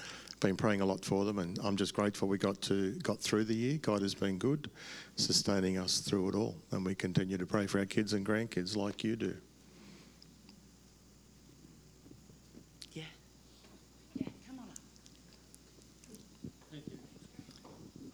been 0.40 0.56
praying 0.56 0.80
a 0.80 0.84
lot 0.84 1.04
for 1.04 1.24
them. 1.24 1.38
And 1.38 1.58
I'm 1.62 1.76
just 1.76 1.94
grateful 1.94 2.28
we 2.28 2.38
got 2.38 2.60
to 2.62 2.92
got 2.96 3.20
through 3.20 3.44
the 3.44 3.54
year. 3.54 3.78
God 3.78 4.02
has 4.02 4.14
been 4.14 4.38
good, 4.38 4.70
sustaining 5.16 5.78
us 5.78 5.98
through 5.98 6.28
it 6.30 6.34
all, 6.34 6.56
and 6.70 6.84
we 6.84 6.94
continue 6.94 7.38
to 7.38 7.46
pray 7.46 7.66
for 7.66 7.78
our 7.78 7.86
kids 7.86 8.12
and 8.12 8.24
grandkids 8.24 8.76
like 8.76 9.04
you 9.04 9.16
do. 9.16 9.36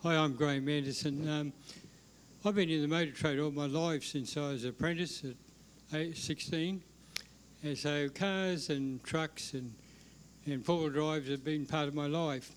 Hi, 0.05 0.17
I'm 0.17 0.35
Graham 0.35 0.69
Anderson. 0.69 1.27
Um, 1.27 1.53
I've 2.45 2.55
been 2.55 2.69
in 2.69 2.83
the 2.83 2.89
motor 2.89 3.11
trade 3.11 3.39
all 3.39 3.51
my 3.51 3.65
life 3.65 4.05
since 4.05 4.37
I 4.37 4.51
was 4.51 4.65
an 4.65 4.69
apprentice 4.69 5.25
at 5.95 6.15
16. 6.15 6.83
And 7.63 7.79
so 7.79 8.11
cars 8.11 8.69
and 8.69 9.03
trucks 9.03 9.55
and, 9.55 9.73
and 10.45 10.63
four-wheel 10.63 10.91
drives 10.91 11.31
have 11.31 11.43
been 11.43 11.65
part 11.65 11.89
of 11.89 11.95
my 11.95 12.07
life. 12.07 12.53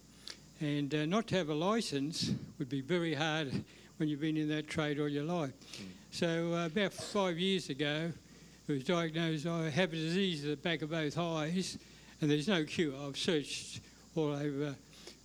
And 0.59 0.93
uh, 0.93 1.05
not 1.05 1.27
to 1.27 1.37
have 1.37 1.47
a 1.47 1.53
licence 1.53 2.31
would 2.59 2.67
be 2.67 2.81
very 2.81 3.13
hard 3.13 3.63
when 3.95 4.09
you've 4.09 4.19
been 4.19 4.35
in 4.35 4.49
that 4.49 4.67
trade 4.67 4.99
all 4.99 5.07
your 5.07 5.23
life. 5.23 5.53
Mm. 5.53 5.85
So 6.11 6.53
uh, 6.53 6.65
about 6.65 6.91
five 6.91 7.39
years 7.39 7.69
ago, 7.69 8.11
I 8.67 8.71
was 8.73 8.83
diagnosed 8.83 9.47
I 9.47 9.69
have 9.69 9.93
a 9.93 9.95
disease 9.95 10.43
at 10.43 10.49
the 10.49 10.57
back 10.57 10.81
of 10.81 10.89
both 10.89 11.17
eyes, 11.17 11.77
and 12.19 12.29
there's 12.29 12.49
no 12.49 12.65
cure. 12.65 12.93
I've 13.07 13.15
searched 13.15 13.79
all 14.15 14.33
over 14.33 14.75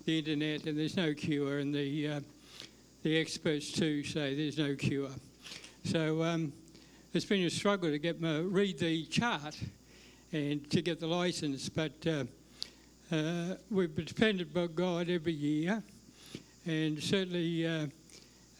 the 0.05 0.19
internet, 0.19 0.67
and 0.67 0.79
there's 0.79 0.97
no 0.97 1.15
cure, 1.15 1.59
and 1.59 1.75
the 1.75 2.09
uh, 2.09 2.21
the 3.03 3.19
experts 3.19 3.73
too 3.73 4.03
say 4.03 4.35
there's 4.35 4.59
no 4.59 4.75
cure. 4.75 5.11
So 5.85 6.23
um, 6.23 6.53
it's 7.12 7.25
been 7.25 7.45
a 7.45 7.51
struggle 7.51 7.91
to 7.91 7.99
get 7.99 8.21
my 8.21 8.38
read 8.38 8.79
the 8.79 9.05
chart 9.05 9.59
and 10.33 10.69
to 10.71 10.83
get 10.83 11.01
the 11.01 11.07
license, 11.07 11.69
but 11.69 11.93
uh, 12.07 12.25
uh, 13.15 13.57
we've 13.71 13.95
been 13.95 14.05
depended 14.05 14.57
on 14.57 14.75
God 14.75 15.09
every 15.09 15.35
year, 15.35 15.83
and 16.67 17.03
certainly. 17.03 17.67
Uh, 17.67 17.87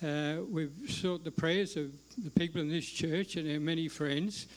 uh, 0.05 0.43
we've 0.51 0.73
sought 0.89 1.23
the 1.23 1.31
prayers 1.31 1.77
of 1.77 1.93
the 2.19 2.31
people 2.31 2.61
in 2.61 2.69
this 2.69 2.85
church 2.85 3.37
and 3.37 3.49
our 3.49 3.61
many 3.61 3.87
friends 3.87 4.49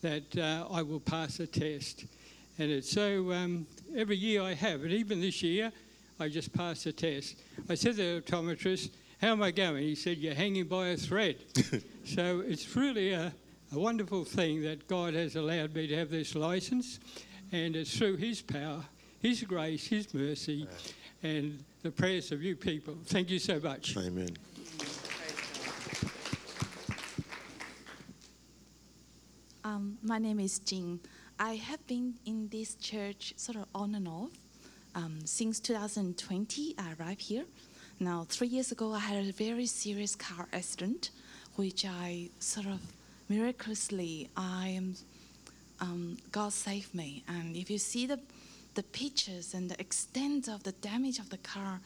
that 0.00 0.38
uh, 0.38 0.66
I 0.70 0.80
will 0.80 1.00
pass 1.00 1.38
a 1.38 1.46
test. 1.46 2.06
And 2.58 2.70
it's 2.70 2.90
so 2.90 3.30
um, 3.30 3.66
every 3.94 4.16
year 4.16 4.40
I 4.40 4.54
have, 4.54 4.84
and 4.84 4.92
even 4.92 5.20
this 5.20 5.42
year, 5.42 5.70
I 6.18 6.28
just 6.28 6.52
passed 6.52 6.84
the 6.84 6.92
test. 6.92 7.36
I 7.68 7.74
said 7.74 7.96
to 7.96 8.20
the 8.20 8.22
optometrist, 8.22 8.90
How 9.20 9.32
am 9.32 9.42
I 9.42 9.50
going? 9.50 9.82
He 9.82 9.94
said, 9.94 10.16
You're 10.16 10.34
hanging 10.34 10.64
by 10.64 10.88
a 10.88 10.96
thread. 10.96 11.36
so 12.04 12.42
it's 12.46 12.74
really 12.74 13.12
a, 13.12 13.32
a 13.72 13.78
wonderful 13.78 14.24
thing 14.24 14.62
that 14.62 14.88
God 14.88 15.14
has 15.14 15.36
allowed 15.36 15.74
me 15.74 15.86
to 15.86 15.96
have 15.96 16.10
this 16.10 16.34
license, 16.34 17.00
and 17.52 17.76
it's 17.76 17.96
through 17.96 18.16
His 18.16 18.40
power, 18.40 18.82
His 19.20 19.42
grace, 19.42 19.86
His 19.86 20.12
mercy, 20.14 20.66
and 21.22 21.62
the 21.82 21.90
prayers 21.90 22.32
of 22.32 22.42
you 22.42 22.56
people. 22.56 22.96
Thank 23.04 23.28
you 23.28 23.38
so 23.38 23.60
much. 23.60 23.94
Amen. 23.98 24.30
Um, 29.64 29.98
my 30.02 30.18
name 30.18 30.40
is 30.40 30.60
Jing. 30.60 31.00
I 31.38 31.56
have 31.56 31.86
been 31.86 32.14
in 32.24 32.48
this 32.48 32.76
church 32.76 33.34
sort 33.36 33.58
of 33.58 33.66
on 33.74 33.94
and 33.94 34.08
off 34.08 34.30
um, 34.96 35.20
since 35.24 35.60
2020. 35.60 36.74
I 36.78 36.94
arrived 36.98 37.20
here. 37.20 37.44
Now, 38.00 38.26
three 38.28 38.48
years 38.48 38.72
ago, 38.72 38.92
I 38.92 38.98
had 38.98 39.24
a 39.24 39.32
very 39.32 39.66
serious 39.66 40.16
car 40.16 40.48
accident, 40.52 41.10
which 41.54 41.84
I 41.84 42.30
sort 42.40 42.66
of 42.66 42.80
miraculously, 43.28 44.28
I 44.36 44.68
am, 44.68 44.96
um, 45.80 46.16
God 46.32 46.52
saved 46.52 46.94
me. 46.94 47.22
And 47.28 47.56
if 47.56 47.70
you 47.70 47.78
see 47.78 48.06
the, 48.06 48.18
the 48.74 48.82
pictures 48.82 49.54
and 49.54 49.70
the 49.70 49.80
extent 49.80 50.48
of 50.48 50.62
the 50.62 50.72
damage 50.72 51.18
of 51.18 51.30
the 51.30 51.38
car, 51.38 51.80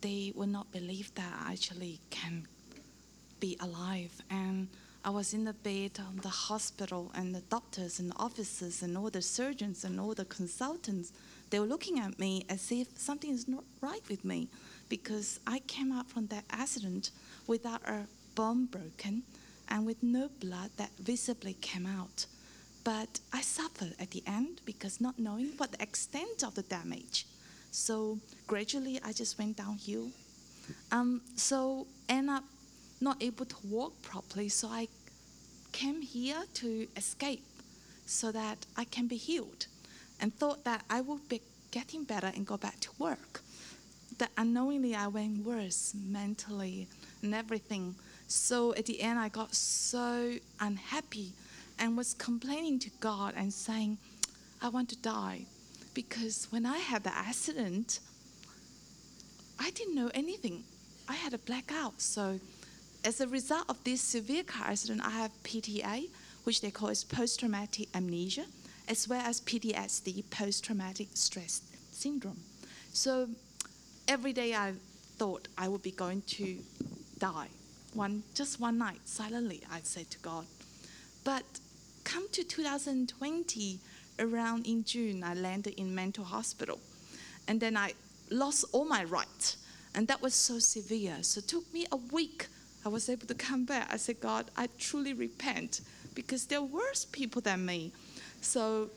they 0.00 0.32
would 0.34 0.48
not 0.48 0.70
believe 0.72 1.14
that 1.14 1.32
I 1.46 1.52
actually 1.52 2.00
can 2.10 2.46
be 3.38 3.56
alive. 3.60 4.12
And 4.30 4.68
I 5.04 5.10
was 5.10 5.34
in 5.34 5.44
the 5.44 5.52
bed 5.52 5.98
of 5.98 6.22
the 6.22 6.28
hospital, 6.28 7.10
and 7.14 7.34
the 7.34 7.40
doctors 7.40 7.98
and 7.98 8.12
officers 8.16 8.82
and 8.82 8.96
all 8.96 9.10
the 9.10 9.22
surgeons 9.22 9.84
and 9.84 9.98
all 9.98 10.14
the 10.14 10.24
consultants, 10.24 11.12
they 11.52 11.60
were 11.60 11.66
looking 11.66 12.00
at 12.00 12.18
me 12.18 12.46
as 12.48 12.72
if 12.72 12.88
something 12.96 13.30
is 13.30 13.46
not 13.46 13.62
right 13.82 14.00
with 14.08 14.24
me 14.24 14.48
because 14.88 15.38
I 15.46 15.58
came 15.58 15.92
out 15.92 16.08
from 16.08 16.28
that 16.28 16.44
accident 16.50 17.10
without 17.46 17.86
a 17.86 18.06
bone 18.34 18.64
broken 18.64 19.24
and 19.68 19.84
with 19.84 20.02
no 20.02 20.30
blood 20.40 20.70
that 20.78 20.90
visibly 20.98 21.52
came 21.60 21.84
out. 21.84 22.24
But 22.84 23.20
I 23.34 23.42
suffered 23.42 23.94
at 24.00 24.12
the 24.12 24.22
end 24.26 24.62
because 24.64 24.98
not 24.98 25.18
knowing 25.18 25.52
what 25.58 25.72
the 25.72 25.82
extent 25.82 26.42
of 26.42 26.54
the 26.54 26.62
damage. 26.62 27.26
So 27.70 28.18
gradually 28.46 28.98
I 29.04 29.12
just 29.12 29.38
went 29.38 29.58
downhill. 29.58 30.08
Um, 30.90 31.20
so 31.36 31.86
end 32.08 32.30
up 32.30 32.44
not 33.02 33.22
able 33.22 33.44
to 33.44 33.56
walk 33.64 34.00
properly, 34.00 34.48
so 34.48 34.68
I 34.68 34.88
came 35.72 36.00
here 36.00 36.44
to 36.54 36.88
escape 36.96 37.44
so 38.06 38.32
that 38.32 38.64
I 38.74 38.84
can 38.84 39.06
be 39.06 39.16
healed 39.16 39.66
and 40.22 40.34
thought 40.34 40.64
that 40.64 40.82
I 40.88 41.02
would 41.02 41.28
be 41.28 41.42
getting 41.72 42.04
better 42.04 42.28
and 42.28 42.46
go 42.46 42.56
back 42.56 42.78
to 42.80 42.90
work. 42.98 43.42
That 44.18 44.30
unknowingly 44.38 44.94
I 44.94 45.08
went 45.08 45.44
worse 45.44 45.94
mentally 45.94 46.86
and 47.22 47.34
everything. 47.34 47.96
So 48.28 48.72
at 48.74 48.86
the 48.86 49.00
end, 49.02 49.18
I 49.18 49.28
got 49.28 49.54
so 49.54 50.34
unhappy 50.60 51.32
and 51.78 51.96
was 51.96 52.14
complaining 52.14 52.78
to 52.78 52.90
God 53.00 53.34
and 53.36 53.52
saying, 53.52 53.98
I 54.62 54.68
want 54.68 54.88
to 54.90 54.96
die. 54.96 55.46
Because 55.92 56.46
when 56.50 56.64
I 56.64 56.78
had 56.78 57.02
the 57.02 57.14
accident, 57.14 57.98
I 59.58 59.70
didn't 59.70 59.96
know 59.96 60.10
anything. 60.14 60.62
I 61.08 61.14
had 61.14 61.34
a 61.34 61.38
blackout. 61.38 62.00
So 62.00 62.38
as 63.04 63.20
a 63.20 63.26
result 63.26 63.64
of 63.68 63.82
this 63.82 64.00
severe 64.00 64.44
car 64.44 64.68
accident, 64.68 65.02
I 65.04 65.10
have 65.10 65.32
PTA, 65.42 66.08
which 66.44 66.60
they 66.60 66.70
call 66.70 66.90
as 66.90 67.02
post-traumatic 67.02 67.88
amnesia, 67.94 68.44
as 68.88 69.08
well 69.08 69.22
as 69.24 69.40
PTSD, 69.40 70.24
post-traumatic 70.30 71.08
stress 71.14 71.62
syndrome. 71.90 72.40
So 72.92 73.28
every 74.08 74.32
day 74.32 74.54
I 74.54 74.74
thought 75.16 75.48
I 75.56 75.68
would 75.68 75.82
be 75.82 75.92
going 75.92 76.22
to 76.22 76.58
die. 77.18 77.48
One 77.94 78.22
just 78.34 78.60
one 78.60 78.78
night, 78.78 79.00
silently, 79.04 79.62
I 79.70 79.80
said 79.82 80.10
to 80.10 80.18
God. 80.18 80.46
But 81.24 81.44
come 82.04 82.28
to 82.32 82.42
2020, 82.42 83.78
around 84.18 84.66
in 84.66 84.84
June, 84.84 85.22
I 85.24 85.34
landed 85.34 85.74
in 85.78 85.94
mental 85.94 86.24
hospital, 86.24 86.78
and 87.48 87.60
then 87.60 87.76
I 87.76 87.92
lost 88.30 88.64
all 88.72 88.84
my 88.84 89.04
rights, 89.04 89.58
and 89.94 90.08
that 90.08 90.22
was 90.22 90.34
so 90.34 90.58
severe. 90.58 91.22
So 91.22 91.38
it 91.38 91.48
took 91.48 91.72
me 91.72 91.86
a 91.92 91.96
week 91.96 92.46
I 92.84 92.88
was 92.88 93.08
able 93.08 93.26
to 93.28 93.34
come 93.34 93.64
back. 93.64 93.88
I 93.92 93.96
said, 93.96 94.20
God, 94.20 94.50
I 94.56 94.68
truly 94.78 95.12
repent 95.12 95.82
because 96.14 96.46
there 96.46 96.58
are 96.58 96.64
worse 96.64 97.04
people 97.04 97.40
than 97.40 97.64
me. 97.64 97.92
So, 98.42 98.90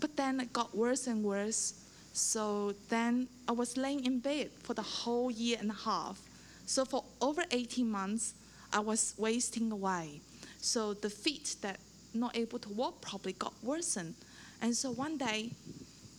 but 0.00 0.16
then 0.16 0.40
it 0.40 0.52
got 0.52 0.74
worse 0.74 1.06
and 1.06 1.22
worse. 1.22 1.74
So 2.14 2.74
then 2.88 3.28
I 3.48 3.52
was 3.52 3.76
laying 3.76 4.04
in 4.04 4.20
bed 4.20 4.50
for 4.62 4.74
the 4.74 4.82
whole 4.82 5.30
year 5.30 5.58
and 5.60 5.70
a 5.70 5.74
half. 5.74 6.20
So 6.66 6.84
for 6.84 7.04
over 7.20 7.44
18 7.50 7.90
months, 7.90 8.34
I 8.72 8.80
was 8.80 9.14
wasting 9.18 9.70
away. 9.72 10.20
So 10.60 10.94
the 10.94 11.10
feet 11.10 11.56
that 11.60 11.78
not 12.14 12.36
able 12.36 12.58
to 12.60 12.68
walk 12.70 13.00
properly 13.00 13.34
got 13.34 13.52
worsened. 13.62 14.14
And 14.60 14.76
so 14.76 14.90
one 14.90 15.16
day, 15.18 15.50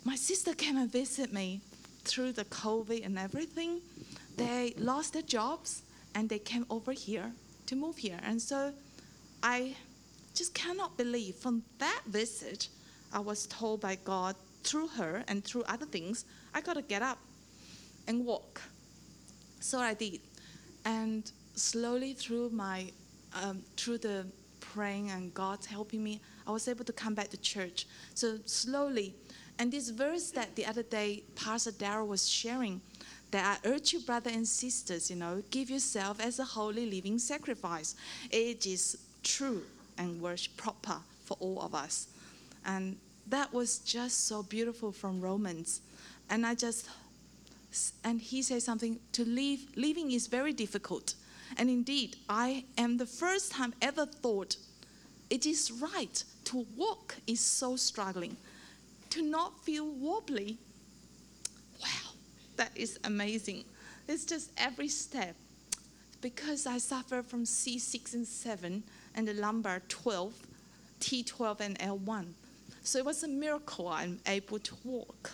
my 0.03 0.15
sister 0.15 0.53
came 0.53 0.77
and 0.77 0.91
visited 0.91 1.33
me 1.33 1.61
through 2.03 2.33
the 2.33 2.45
COVID 2.45 3.05
and 3.05 3.17
everything. 3.17 3.81
They 4.35 4.73
lost 4.77 5.13
their 5.13 5.21
jobs 5.21 5.83
and 6.13 6.27
they 6.29 6.39
came 6.39 6.65
over 6.69 6.91
here 6.91 7.31
to 7.67 7.75
move 7.75 7.97
here. 7.97 8.19
And 8.23 8.41
so 8.41 8.73
I 9.41 9.75
just 10.33 10.53
cannot 10.53 10.97
believe 10.97 11.35
from 11.35 11.63
that 11.79 12.01
visit, 12.07 12.69
I 13.11 13.19
was 13.19 13.45
told 13.47 13.81
by 13.81 13.95
God 14.03 14.35
through 14.63 14.87
her 14.87 15.23
and 15.27 15.43
through 15.43 15.63
other 15.63 15.85
things, 15.85 16.25
I 16.53 16.61
got 16.61 16.73
to 16.73 16.81
get 16.81 17.01
up 17.01 17.19
and 18.07 18.25
walk. 18.25 18.61
So 19.59 19.79
I 19.79 19.93
did. 19.93 20.19
And 20.85 21.31
slowly 21.55 22.13
through 22.13 22.49
my, 22.49 22.91
um, 23.41 23.61
through 23.77 23.99
the 23.99 24.25
praying 24.59 25.11
and 25.11 25.33
God's 25.33 25.65
helping 25.65 26.03
me, 26.03 26.19
I 26.47 26.51
was 26.51 26.67
able 26.67 26.85
to 26.85 26.93
come 26.93 27.13
back 27.13 27.29
to 27.29 27.37
church. 27.37 27.85
So 28.15 28.37
slowly, 28.45 29.13
and 29.59 29.71
this 29.71 29.89
verse 29.89 30.31
that 30.31 30.55
the 30.55 30.65
other 30.65 30.83
day 30.83 31.23
Pastor 31.35 31.71
Darrell 31.71 32.07
was 32.07 32.27
sharing, 32.27 32.81
that 33.31 33.59
I 33.63 33.67
urge 33.67 33.93
you, 33.93 33.99
brothers 33.99 34.35
and 34.35 34.47
sisters, 34.47 35.09
you 35.09 35.15
know, 35.15 35.41
give 35.49 35.69
yourself 35.69 36.19
as 36.19 36.39
a 36.39 36.43
holy 36.43 36.89
living 36.89 37.17
sacrifice. 37.17 37.95
It 38.29 38.65
is 38.65 38.97
true 39.23 39.63
and 39.97 40.21
worship 40.21 40.55
proper 40.57 40.97
for 41.25 41.37
all 41.39 41.61
of 41.61 41.75
us. 41.75 42.07
And 42.65 42.97
that 43.27 43.53
was 43.53 43.79
just 43.79 44.27
so 44.27 44.43
beautiful 44.43 44.91
from 44.91 45.21
Romans. 45.21 45.81
And 46.29 46.45
I 46.45 46.55
just, 46.55 46.89
and 48.03 48.21
he 48.21 48.41
said 48.41 48.61
something 48.61 48.99
to 49.13 49.25
live, 49.25 49.59
living 49.75 50.11
is 50.11 50.27
very 50.27 50.53
difficult. 50.53 51.15
And 51.57 51.69
indeed, 51.69 52.15
I 52.29 52.65
am 52.77 52.97
the 52.97 53.05
first 53.05 53.51
time 53.51 53.73
ever 53.81 54.05
thought 54.05 54.57
it 55.29 55.45
is 55.45 55.71
right 55.71 56.23
to 56.45 56.65
walk 56.75 57.15
is 57.27 57.39
so 57.39 57.75
struggling. 57.75 58.37
To 59.11 59.21
not 59.21 59.63
feel 59.63 59.87
wobbly 59.87 60.57
wow, 61.83 62.11
that 62.57 62.71
is 62.75 62.99
amazing. 63.03 63.65
It's 64.07 64.25
just 64.25 64.51
every 64.57 64.87
step. 64.87 65.35
Because 66.21 66.65
I 66.65 66.77
suffer 66.77 67.21
from 67.21 67.43
C6 67.43 68.13
and 68.13 68.25
7 68.25 68.83
and 69.15 69.27
the 69.27 69.33
lumbar 69.33 69.81
12, 69.87 70.33
T12 70.99 71.59
and 71.59 71.79
L1. 71.79 72.25
So 72.83 72.99
it 72.99 73.05
was 73.05 73.23
a 73.23 73.27
miracle 73.27 73.87
I'm 73.87 74.19
able 74.27 74.59
to 74.59 74.75
walk. 74.83 75.31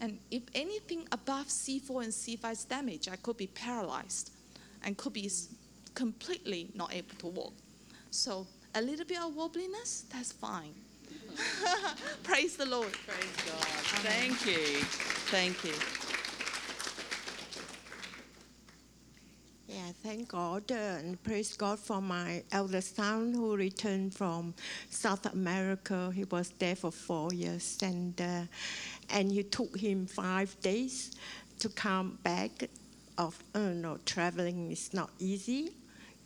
And 0.00 0.18
if 0.30 0.42
anything 0.54 1.06
above 1.10 1.46
C4 1.46 2.04
and 2.04 2.12
C5 2.12 2.52
is 2.52 2.64
damaged, 2.64 3.08
I 3.10 3.16
could 3.16 3.36
be 3.36 3.46
paralyzed 3.48 4.30
and 4.84 4.96
could 4.96 5.14
be 5.14 5.30
completely 5.94 6.68
not 6.74 6.94
able 6.94 7.14
to 7.18 7.26
walk. 7.28 7.54
So 8.10 8.46
a 8.74 8.82
little 8.82 9.06
bit 9.06 9.18
of 9.18 9.32
wobbliness, 9.32 10.04
that's 10.10 10.32
fine. 10.32 10.74
Praise 12.22 12.56
the 12.56 12.66
Lord. 12.66 12.92
Praise 12.92 13.36
God. 13.46 13.64
Thank 14.04 14.46
you. 14.46 14.82
Thank 15.30 15.64
you. 15.64 15.72
Yeah, 19.68 19.92
thank 20.16 20.28
God 20.30 20.70
and 20.70 21.22
praise 21.22 21.54
God 21.56 21.78
for 21.78 22.00
my 22.00 22.42
eldest 22.50 22.96
son 22.96 23.34
who 23.34 23.54
returned 23.54 24.14
from 24.14 24.54
South 24.88 25.26
America. 25.26 26.10
He 26.14 26.24
was 26.24 26.48
there 26.58 26.74
for 26.74 26.90
four 26.90 27.34
years, 27.34 27.76
and 27.82 28.18
uh, 28.18 28.42
and 29.10 29.30
it 29.32 29.52
took 29.52 29.76
him 29.76 30.06
five 30.06 30.58
days 30.62 31.10
to 31.58 31.68
come 31.68 32.18
back. 32.22 32.50
Of 33.18 33.38
uh, 33.54 33.58
no, 33.58 33.98
traveling 34.06 34.70
is 34.70 34.94
not 34.94 35.10
easy. 35.18 35.72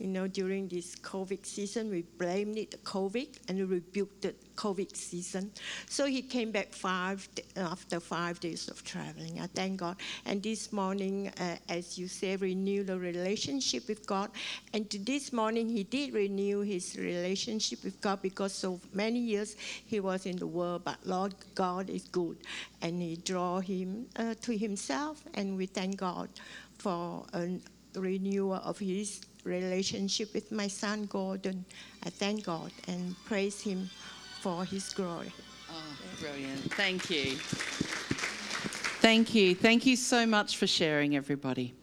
You 0.01 0.07
know, 0.07 0.27
during 0.27 0.67
this 0.67 0.97
COVID 0.97 1.45
season, 1.45 1.91
we 1.91 2.03
blamed 2.17 2.57
it 2.57 2.83
COVID 2.85 3.29
and 3.49 3.69
rebuked 3.69 4.23
the 4.23 4.35
COVID 4.57 4.97
season. 4.97 5.53
So 5.89 6.07
he 6.07 6.23
came 6.23 6.51
back 6.51 6.73
five 6.73 7.29
after 7.55 8.01
five 8.01 8.41
days 8.41 8.69
of 8.69 8.83
traveling. 8.83 9.41
I 9.41 9.47
thank 9.49 9.81
God. 9.81 9.97
And 10.25 10.43
this 10.43 10.73
morning, 10.73 11.31
uh, 11.39 11.57
as 11.69 11.99
you 11.99 12.09
say, 12.09 12.37
renew 12.37 12.83
the 12.83 12.99
relationship 12.99 13.89
with 13.89 14.07
God. 14.07 14.31
And 14.73 14.89
this 14.89 15.35
morning, 15.35 15.69
he 15.69 15.85
did 15.85 16.15
renew 16.15 16.63
his 16.63 16.97
relationship 16.97 17.85
with 17.85 18.01
God 18.01 18.23
because 18.23 18.55
so 18.55 18.81
many 18.95 19.19
years 19.19 19.55
he 19.87 20.01
was 20.01 20.25
in 20.25 20.37
the 20.37 20.47
world. 20.47 20.83
But 20.83 20.97
Lord 21.05 21.35
God 21.55 21.91
is 21.91 22.05
good, 22.05 22.39
and 22.81 23.03
He 23.03 23.17
draw 23.17 23.61
him 23.61 24.07
uh, 24.17 24.35
to 24.43 24.57
Himself. 24.57 25.23
And 25.35 25.57
we 25.57 25.67
thank 25.67 25.97
God 25.97 26.29
for 26.79 27.27
a 27.33 27.59
renewal 27.95 28.61
of 28.65 28.79
His 28.79 29.23
relationship 29.45 30.35
with 30.35 30.53
my 30.53 30.69
son 30.69 31.07
Gordon. 31.07 31.65
I 32.05 32.11
thank 32.11 32.45
God 32.45 32.73
and 32.89 33.17
praise 33.25 33.61
Him 33.61 33.91
for 34.41 34.65
His 34.65 34.93
glory. 34.93 35.33
Oh, 35.71 35.97
brilliant. 36.21 36.73
Thank 36.75 37.11
you. 37.11 37.37
Thank 39.01 39.35
you. 39.35 39.55
Thank 39.55 39.87
you 39.87 39.97
so 39.97 40.27
much 40.27 40.57
for 40.57 40.67
sharing, 40.67 41.17
everybody. 41.17 41.75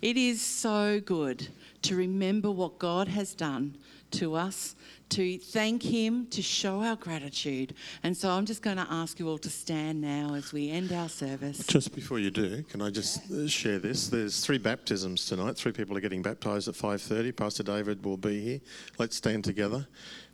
It 0.00 0.16
is 0.16 0.40
so 0.40 1.00
good 1.00 1.48
to 1.82 1.96
remember 1.96 2.50
what 2.50 2.78
God 2.78 3.08
has 3.08 3.34
done 3.34 3.76
to 4.12 4.34
us, 4.34 4.74
to 5.10 5.38
thank 5.38 5.82
Him, 5.82 6.26
to 6.28 6.42
show 6.42 6.82
our 6.82 6.96
gratitude. 6.96 7.74
And 8.02 8.16
so 8.16 8.30
I'm 8.30 8.46
just 8.46 8.62
going 8.62 8.76
to 8.76 8.86
ask 8.90 9.18
you 9.18 9.28
all 9.28 9.38
to 9.38 9.50
stand 9.50 10.00
now 10.00 10.34
as 10.34 10.52
we 10.52 10.70
end 10.70 10.92
our 10.92 11.08
service. 11.08 11.66
Just 11.66 11.94
before 11.94 12.18
you 12.18 12.30
do, 12.30 12.62
can 12.64 12.82
I 12.82 12.90
just 12.90 13.30
uh, 13.30 13.46
share 13.48 13.78
this? 13.78 14.08
There's 14.08 14.44
three 14.44 14.58
baptisms 14.58 15.26
tonight. 15.26 15.56
Three 15.56 15.72
people 15.72 15.96
are 15.96 16.00
getting 16.00 16.22
baptised 16.22 16.68
at 16.68 16.74
5:30. 16.74 17.36
Pastor 17.36 17.62
David 17.62 18.04
will 18.04 18.16
be 18.16 18.40
here. 18.40 18.60
Let's 18.98 19.16
stand 19.16 19.44
together, 19.44 19.86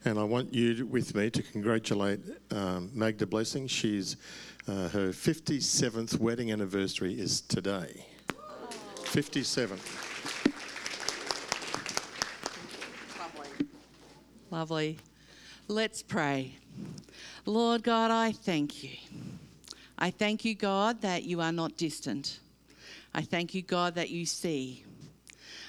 and 0.05 0.19
I 0.19 0.25
want 0.25 0.53
you 0.53 0.87
with 0.87 1.15
me 1.15 1.31
to 1.31 1.43
congratulate 1.43 2.21
um, 2.51 2.91
Magda 2.95 3.27
Blessing. 3.27 3.67
She's 3.67 4.17
uh, 4.69 4.89
her 4.89 5.09
57th 5.11 6.19
wedding 6.19 6.53
anniversary 6.53 7.19
is 7.19 7.41
today. 7.41 8.07
57. 9.05 9.79
Lovely. 14.53 14.99
Let's 15.67 16.03
pray. 16.03 16.53
Lord 17.47 17.83
God, 17.83 18.11
I 18.11 18.33
thank 18.33 18.85
you. 18.85 18.91
I 19.97 20.11
thank 20.11 20.45
you, 20.45 20.55
God, 20.55 21.01
that 21.01 21.23
you 21.23 21.41
are 21.41 21.53
not 21.53 21.79
distant. 21.79 22.39
I 23.15 23.23
thank 23.23 23.55
you, 23.55 23.63
God, 23.63 23.95
that 23.95 24.11
you 24.11 24.27
see. 24.27 24.85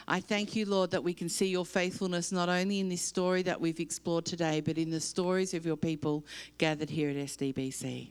I 0.05 0.19
thank 0.19 0.53
you, 0.53 0.65
Lord, 0.65 0.91
that 0.91 1.01
we 1.01 1.13
can 1.13 1.29
see 1.29 1.47
your 1.47 1.65
faithfulness 1.65 2.33
not 2.33 2.49
only 2.49 2.81
in 2.81 2.89
this 2.89 3.01
story 3.01 3.41
that 3.43 3.61
we've 3.61 3.79
explored 3.79 4.25
today, 4.25 4.59
but 4.59 4.77
in 4.77 4.89
the 4.89 4.99
stories 4.99 5.53
of 5.53 5.65
your 5.65 5.77
people 5.77 6.25
gathered 6.57 6.89
here 6.89 7.09
at 7.09 7.15
SDBC. 7.15 8.09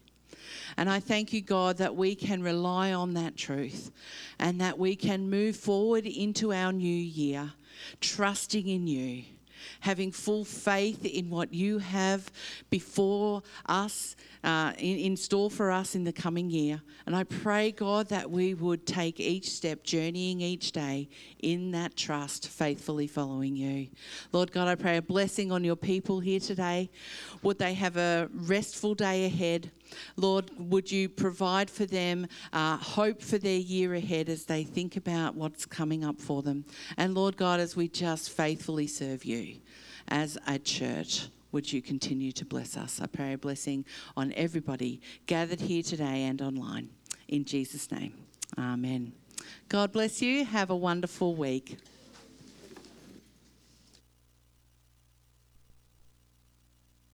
And 0.79 0.89
I 0.89 1.01
thank 1.01 1.35
you, 1.35 1.43
God, 1.43 1.77
that 1.77 1.97
we 1.97 2.15
can 2.15 2.43
rely 2.43 2.95
on 2.95 3.13
that 3.13 3.37
truth 3.37 3.91
and 4.39 4.59
that 4.63 4.79
we 4.79 4.97
can 4.97 5.29
move 5.29 5.55
forward 5.55 6.07
into 6.07 6.51
our 6.51 6.73
new 6.73 6.89
year, 6.89 7.53
trusting 8.01 8.67
in 8.67 8.87
you, 8.87 9.25
having 9.81 10.13
full 10.13 10.45
faith 10.45 11.05
in 11.05 11.31
what 11.31 11.53
you 11.53 11.79
have 11.79 12.31
before 12.71 13.43
us, 13.67 14.17
uh, 14.45 14.73
in, 14.79 14.99
in 14.99 15.17
store 15.17 15.51
for 15.51 15.71
us 15.71 15.95
in 15.95 16.05
the 16.05 16.13
coming 16.13 16.51
year. 16.51 16.81
And 17.07 17.15
I 17.15 17.25
pray, 17.25 17.73
God, 17.73 18.09
that 18.09 18.31
we 18.31 18.55
would 18.55 18.87
take 18.87 19.21
each 19.21 19.51
step, 19.51 19.83
journeying 19.85 20.41
each 20.41 20.73
day 20.73 21.09
in 21.41 21.71
that 21.73 21.97
trust, 21.97 22.49
faithfully 22.49 23.07
following 23.07 23.57
you. 23.57 23.89
Lord 24.33 24.53
God, 24.53 24.69
I 24.69 24.75
pray 24.75 24.97
a 24.97 25.03
blessing 25.03 25.53
on 25.53 25.65
your 25.65 25.77
people 25.77 26.21
here 26.21 26.41
today. 26.41 26.91
Would 27.43 27.59
they 27.59 27.75
have 27.75 27.97
a 27.97 28.29
restful 28.33 28.95
day 28.95 29.27
ahead? 29.27 29.71
Lord, 30.17 30.51
would 30.59 30.91
you 30.91 31.09
provide 31.09 31.71
for 31.71 31.87
them 31.87 32.27
uh, 32.53 32.77
hope 32.77 33.23
for 33.23 33.39
their 33.39 33.59
year 33.59 33.95
ahead 33.95 34.29
as 34.29 34.45
they 34.45 34.65
think 34.65 34.97
about 34.97 35.35
what's 35.35 35.67
coming 35.67 36.05
up 36.05 36.21
for 36.21 36.43
them? 36.43 36.65
And 36.97 37.15
Lord 37.15 37.37
God, 37.37 37.61
as 37.61 37.77
we 37.77 37.89
just 37.89 38.31
faithfully 38.31 38.87
serve 38.87 39.25
you 39.25 39.57
as 40.09 40.39
a 40.47 40.59
church, 40.59 41.29
would 41.53 41.73
you 41.73 41.83
continue 41.83 42.33
to 42.33 42.45
bless 42.45 42.77
us? 42.77 43.01
I 43.01 43.07
pray 43.07 43.35
a 43.35 43.39
blessing 43.39 43.85
on 44.17 44.33
everybody 44.37 45.01
gathered 45.27 45.61
here 45.61 45.83
today 45.83 46.25
and 46.25 46.41
online. 46.41 46.89
In 47.29 47.45
Jesus' 47.45 47.91
name, 47.91 48.15
amen. 48.59 49.13
God 49.69 49.93
bless 49.93 50.23
you. 50.23 50.45
Have 50.45 50.71
a 50.71 50.77
wonderful 50.77 51.35
week. 51.35 51.77